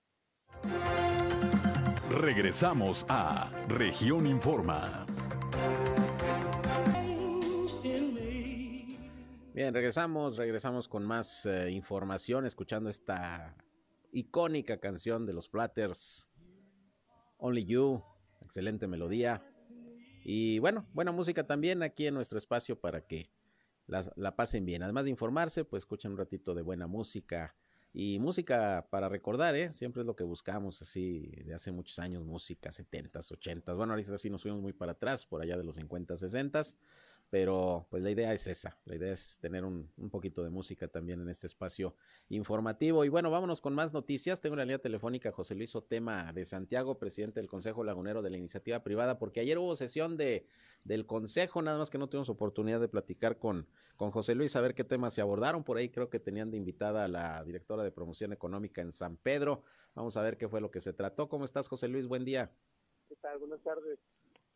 [2.22, 5.06] Regresamos a Región Informa.
[9.54, 13.56] Bien, regresamos, regresamos con más eh, información, escuchando esta
[14.12, 16.30] icónica canción de los Platters,
[17.38, 18.04] Only You,
[18.42, 19.44] excelente melodía.
[20.24, 23.30] Y bueno, buena música también aquí en nuestro espacio para que
[23.90, 24.84] la, pasen bien.
[24.84, 27.56] Además de informarse, pues escuchen un ratito de buena música.
[27.92, 29.74] Y música para recordar, ¿eh?
[29.74, 33.76] Siempre es lo que buscamos, así, de hace muchos años, música 70s, 80s.
[33.76, 36.78] Bueno, ahorita sí nos fuimos muy para atrás, por allá de los 50 60s.
[37.30, 40.88] Pero pues la idea es esa, la idea es tener un, un, poquito de música
[40.88, 41.96] también en este espacio
[42.30, 43.06] informativo.
[43.06, 44.42] Y bueno, vámonos con más noticias.
[44.42, 48.38] Tengo la línea telefónica José Luis Otema de Santiago, presidente del Consejo Lagunero de la
[48.38, 50.48] Iniciativa Privada, porque ayer hubo sesión de,
[50.84, 54.62] del Consejo, nada más que no tuvimos oportunidad de platicar con, con José Luis, a
[54.62, 55.64] ver qué temas se abordaron.
[55.64, 59.18] Por ahí creo que tenían de invitada a la directora de promoción económica en San
[59.18, 59.64] Pedro.
[59.94, 61.30] Vamos a ver qué fue lo que se trató.
[61.30, 62.08] ¿Cómo estás, José Luis?
[62.08, 62.52] Buen día.
[63.08, 63.38] ¿Qué tal?
[63.40, 64.00] Buenas tardes.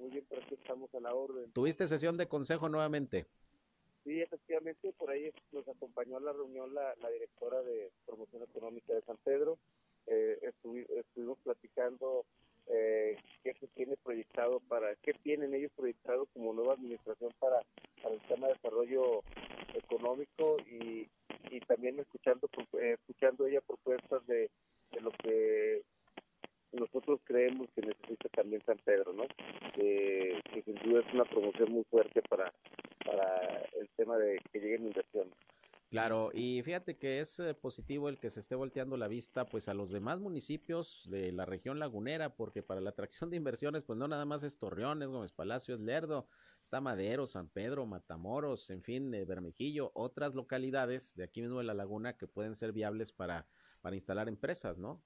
[0.08, 1.52] Aquí estamos a la orden.
[1.54, 3.26] ¿Tuviste sesión de consejo nuevamente?
[4.04, 8.94] Sí, efectivamente, por ahí nos acompañó a la reunión la, la directora de promoción económica
[8.94, 9.58] de San Pedro.
[10.08, 12.26] Eh, estuvimos platicando
[12.68, 17.62] eh, qué se tiene proyectado para, qué tienen ellos proyectado como nueva administración para,
[18.02, 19.22] para el tema de desarrollo
[19.74, 21.08] económico y,
[21.50, 22.50] y también escuchando
[22.80, 24.50] eh, escuchando ella propuestas de,
[24.92, 25.84] de lo que
[26.74, 29.24] nosotros creemos que necesita también San Pedro, ¿no?
[29.76, 32.54] Que sin duda es una promoción muy fuerte para,
[33.06, 35.34] para el tema de que lleguen inversiones.
[35.94, 39.70] Claro, y fíjate que es eh, positivo el que se esté volteando la vista pues
[39.70, 44.00] a los demás municipios de la región lagunera, porque para la atracción de inversiones pues
[44.00, 46.28] no nada más es Torreón, es Gómez Palacio, es Lerdo,
[46.60, 51.66] está Madero, San Pedro, Matamoros, en fin, eh, Bermejillo, otras localidades de aquí mismo de
[51.66, 53.46] la laguna que pueden ser viables para,
[53.82, 55.00] para instalar empresas, ¿no?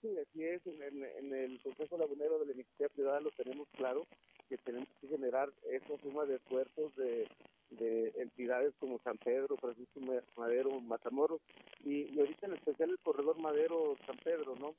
[0.00, 4.06] Sí, así es, en, el Consejo Lagunero de la Iniciativa Privada lo tenemos claro,
[4.48, 7.26] que tenemos que generar esa suma de esfuerzos de,
[7.70, 10.00] de entidades como San Pedro, Francisco
[10.36, 11.40] Madero, Matamoros,
[11.84, 14.74] y, ahorita en especial el corredor Madero-San Pedro, ¿no?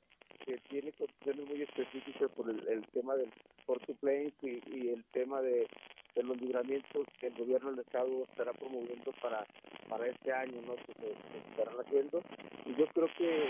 [0.46, 3.30] que tiene condiciones muy específicas por el, tema del
[3.66, 5.68] Port Plains y, y el tema de,
[6.14, 9.46] de los libramientos que el gobierno del estado estará promoviendo para
[9.88, 11.10] para este año no que se,
[11.50, 12.22] estarán haciendo.
[12.64, 13.48] Y yo creo que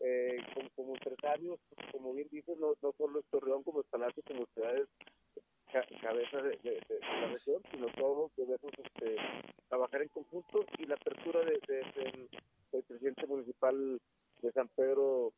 [0.00, 1.60] eh, como, como empresarios
[1.90, 4.88] como bien dices no, no solo es Torreón como Palacio como ciudades
[6.02, 6.58] cabeza de,
[7.00, 9.16] la región sino todos debemos este,
[9.68, 10.64] trabajar en conjunto.
[10.78, 12.28] Y la apertura de, del,
[12.86, 14.00] presidente municipal
[14.40, 15.32] de San Pedro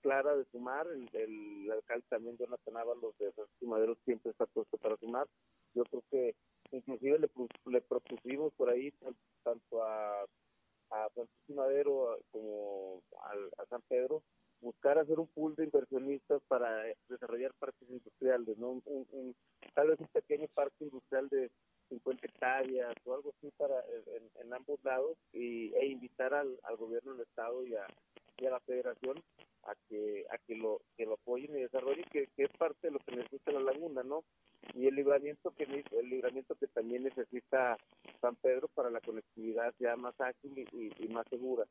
[0.00, 4.76] clara de sumar, el, el alcalde también Jonathan Ábalos de Francisco Madero siempre está puesto
[4.78, 5.26] para sumar,
[5.74, 6.34] yo creo que
[6.72, 7.30] inclusive le,
[7.66, 8.92] le propusimos por ahí
[9.42, 10.22] tanto a,
[10.90, 14.22] a Francisco Madero como al, a San Pedro
[14.60, 18.70] buscar hacer un pool de inversionistas para desarrollar parques industriales, ¿no?
[18.70, 19.36] Un, un,
[19.74, 21.50] tal vez un pequeño parque industrial de
[21.94, 23.76] 50 hectáreas o algo así para
[24.40, 27.86] en, ambos lados y, e invitar al, al gobierno del estado y a,
[28.38, 29.22] y a la federación
[29.64, 32.92] a que a que lo que lo apoyen y desarrollen que, que, es parte de
[32.92, 34.24] lo que necesita la laguna no
[34.74, 37.76] y el libramiento que el libramiento que también necesita
[38.20, 41.64] San Pedro para la conectividad ya más ágil y, y, y más segura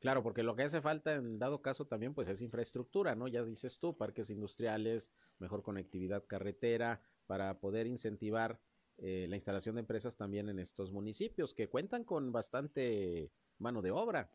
[0.00, 3.28] Claro, porque lo que hace falta en dado caso también pues es infraestructura, ¿no?
[3.28, 8.58] Ya dices tú, parques industriales, mejor conectividad carretera, para poder incentivar
[9.02, 13.90] eh, la instalación de empresas también en estos municipios que cuentan con bastante mano de
[13.90, 14.30] obra.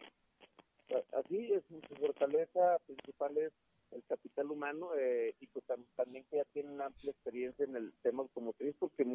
[1.13, 3.51] Así es, su fortaleza principal es
[3.91, 8.23] el capital humano eh, y pues también que ya tienen amplia experiencia en el tema
[8.23, 9.05] automotriz porque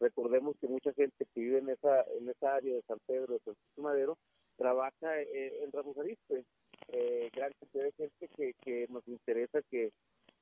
[0.00, 3.40] recordemos que mucha gente que vive en esa en esa área de San Pedro, de
[3.40, 4.18] Francisco Madero,
[4.56, 6.44] trabaja eh, en Ramos Arizpe.
[6.88, 9.92] Eh, gran cantidad de gente que, que nos interesa que,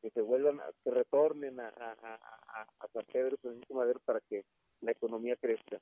[0.03, 4.44] que se vuelvan, que retornen a, a, a, a San Pedro, Francisco Madero para que
[4.80, 5.80] la economía crezca.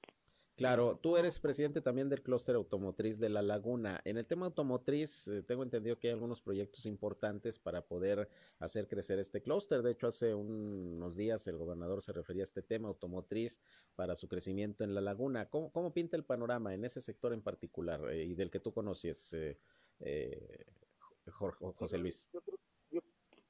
[0.60, 4.02] Claro, tú eres presidente también del clúster automotriz de La Laguna.
[4.04, 8.86] En el tema automotriz, eh, tengo entendido que hay algunos proyectos importantes para poder hacer
[8.86, 9.80] crecer este clúster.
[9.80, 13.58] De hecho, hace un, unos días el gobernador se refería a este tema automotriz
[13.96, 15.48] para su crecimiento en La Laguna.
[15.48, 18.74] ¿Cómo, cómo pinta el panorama en ese sector en particular eh, y del que tú
[18.74, 19.58] conoces, eh,
[20.00, 20.66] eh
[21.30, 22.28] Jorge, José Luis?
[22.34, 22.58] Yo, yo,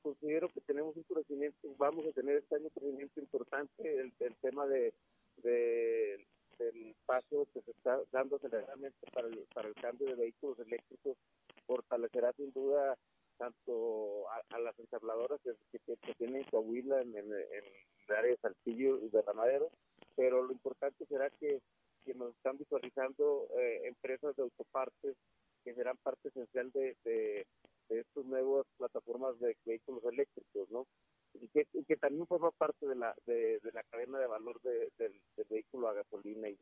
[0.02, 4.00] considero que tenemos un crecimiento, vamos a tener este año un crecimiento importante.
[4.00, 4.92] El, tema de,
[5.38, 6.26] de
[6.58, 11.16] el paso que se está dando aceleradamente para el, para el cambio de vehículos eléctricos
[11.66, 12.96] fortalecerá sin duda
[13.38, 17.64] tanto a, las ensambladoras que, que, tienen Coahuila en, en, en,
[18.08, 19.70] el área de Saltillo y de Ramadero,
[20.14, 21.62] pero lo importante será que,
[22.04, 25.16] que nos están visualizando eh, empresas de autopartes
[25.64, 27.46] que serán parte esencial de, de,
[27.90, 30.86] de estas nuevas plataformas de vehículos eléctricos, ¿no?
[31.34, 34.60] y que, y que también forma parte de la, de, de la cadena de valor
[34.62, 36.56] de, del, del vehículo a gasolina y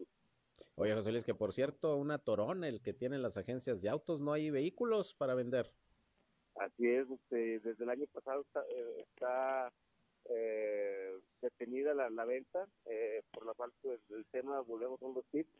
[0.74, 4.20] Oye, José Luis, que por cierto, una Torón, el que tienen las agencias de autos,
[4.20, 5.72] no hay vehículos para vender.
[6.56, 9.72] Así es, este, desde el año pasado está, eh, está
[10.30, 15.24] eh, detenida la, la venta eh, por la falta del, del, tema, volvemos a los
[15.30, 15.50] tips.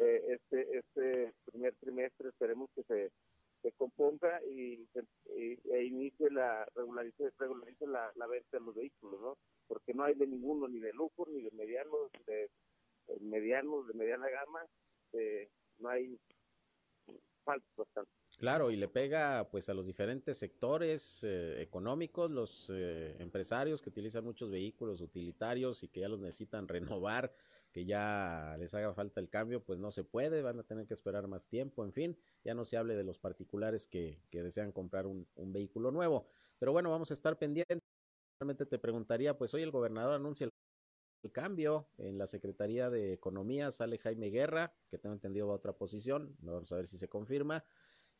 [0.00, 3.10] Eh, este, este primer trimestre esperemos que se
[3.66, 4.86] se componga y,
[5.34, 9.38] e inicie la regularice, regularice la, venta de los vehículos, ¿no?
[9.66, 12.48] Porque no hay de ninguno, ni de lujo, ni de mediano, de,
[13.20, 14.64] medianos, de mediana gama,
[15.78, 16.16] no hay
[17.44, 18.10] falta bastante.
[18.38, 23.88] Claro, y le pega pues a los diferentes sectores eh, económicos, los eh, empresarios que
[23.88, 27.34] utilizan muchos vehículos utilitarios y que ya los necesitan renovar,
[27.76, 30.94] que ya les haga falta el cambio, pues no se puede, van a tener que
[30.94, 34.72] esperar más tiempo, en fin, ya no se hable de los particulares que, que desean
[34.72, 36.26] comprar un, vehículo nuevo.
[36.58, 37.82] Pero bueno, vamos a estar pendientes.
[38.40, 40.48] Realmente te preguntaría, pues hoy el gobernador anuncia
[41.22, 45.56] el cambio en la Secretaría de Economía, sale Jaime Guerra, que tengo entendido va a
[45.56, 47.62] otra posición, vamos a ver si se confirma,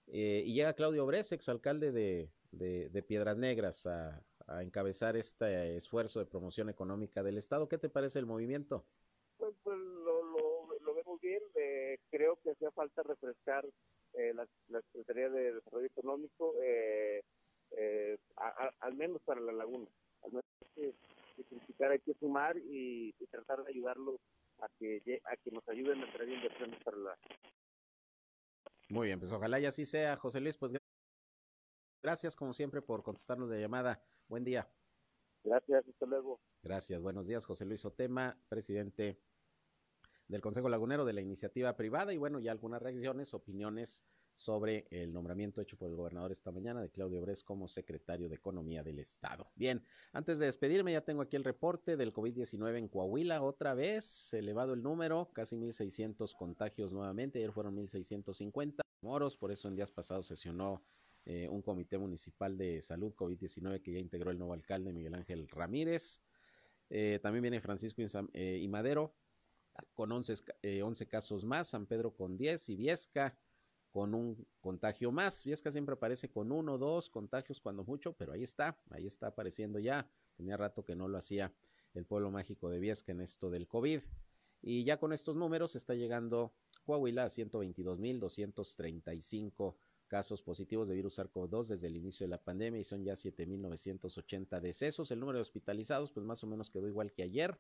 [0.07, 4.23] eh, y llega Claudio Bres, exalcalde de, de, Piedras Negras, a,
[4.61, 7.71] encabezar este esfuerzo de promoción económica del Estado.
[7.71, 8.87] ¿Qué te parece el movimiento?
[10.05, 10.23] Lo,
[10.81, 11.43] lo, vemos bien.
[11.55, 13.67] Eh, creo que hacía falta refrescar
[14.15, 14.47] eh, la,
[14.93, 16.55] Secretaría de Desarrollo Económico,
[18.81, 19.87] al menos para la laguna.
[20.23, 20.95] Al menos que,
[21.49, 24.17] criticar hay que sumar y, tratar de ayudarlos
[24.61, 27.19] a que, a que nos ayuden a traer inversiones para la
[28.89, 30.57] muy bien, pues ojalá y así sea, José Luis.
[30.57, 30.73] Pues
[32.03, 34.01] gracias como siempre por contestarnos de llamada.
[34.29, 34.69] Buen día.
[35.43, 36.41] Gracias, hasta luego.
[36.63, 39.21] Gracias, buenos días, José Luis Otema, presidente
[40.29, 42.13] del Consejo Lagunero de la Iniciativa Privada.
[42.13, 44.03] Y bueno, ya algunas reacciones, opiniones
[44.37, 48.35] sobre el nombramiento hecho por el gobernador esta mañana de Claudio Bres como secretario de
[48.35, 49.51] Economía del Estado.
[49.55, 53.43] Bien, antes de despedirme, ya tengo aquí el reporte del COVID-19 en Coahuila.
[53.43, 57.39] Otra vez, elevado el número, casi 1.600 contagios nuevamente.
[57.39, 60.83] Ayer fueron 1.650 moros, por eso en días pasados sesionó
[61.25, 65.49] eh, un comité municipal de salud COVID-19 que ya integró el nuevo alcalde Miguel Ángel
[65.49, 66.23] Ramírez.
[66.91, 68.03] Eh, también viene Francisco
[68.35, 69.15] eh, y Madero
[69.95, 73.37] con 11, 11 casos más, San Pedro con 10 y Viesca
[73.91, 75.45] con un contagio más.
[75.45, 79.29] Viesca siempre aparece con uno o dos contagios cuando mucho, pero ahí está, ahí está
[79.29, 80.11] apareciendo ya.
[80.37, 81.55] Tenía rato que no lo hacía
[81.95, 84.03] el pueblo mágico de Viesca en esto del COVID.
[84.61, 86.53] Y ya con estos números está llegando
[86.85, 89.77] Coahuila a 122.235
[90.09, 94.61] casos positivos de virus SARS-CoV-2 desde el inicio de la pandemia y son ya 7.980
[94.61, 95.11] decesos.
[95.11, 97.59] El número de hospitalizados pues más o menos quedó igual que ayer,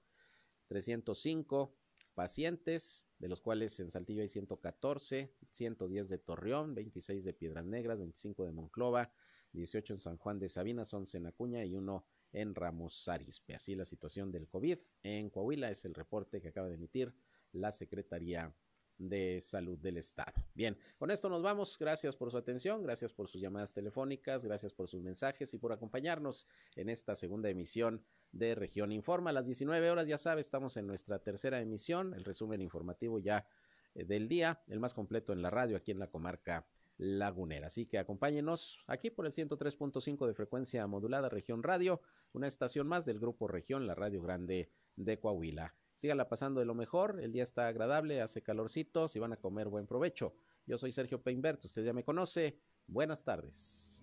[0.68, 1.74] 305
[2.16, 7.98] pacientes, de los cuales en Saltillo hay 114, 110 de Torreón, 26 de Piedras Negras,
[7.98, 9.12] 25 de Monclova,
[9.52, 13.54] 18 en San Juan de Sabinas, 11 en Acuña y uno en Ramos Arizpe.
[13.54, 17.14] Así la situación del COVID en Coahuila es el reporte que acaba de emitir
[17.52, 18.52] la Secretaría
[18.96, 20.32] de Salud del Estado.
[20.54, 21.76] Bien, con esto nos vamos.
[21.78, 25.72] Gracias por su atención, gracias por sus llamadas telefónicas, gracias por sus mensajes y por
[25.72, 26.46] acompañarnos
[26.76, 28.02] en esta segunda emisión
[28.32, 29.30] de Región Informa.
[29.30, 33.46] A las 19 horas, ya sabe, estamos en nuestra tercera emisión, el resumen informativo ya
[33.94, 36.66] eh, del día, el más completo en la radio aquí en la comarca
[36.98, 37.66] lagunera.
[37.66, 42.00] Así que acompáñenos aquí por el 103.5 de frecuencia modulada Región Radio,
[42.32, 45.74] una estación más del grupo Región, la Radio Grande de Coahuila.
[45.96, 49.68] Síganla pasando de lo mejor, el día está agradable, hace calorcito, si van a comer
[49.68, 50.34] buen provecho.
[50.66, 52.58] Yo soy Sergio Peinbert, usted ya me conoce.
[52.86, 54.02] Buenas tardes.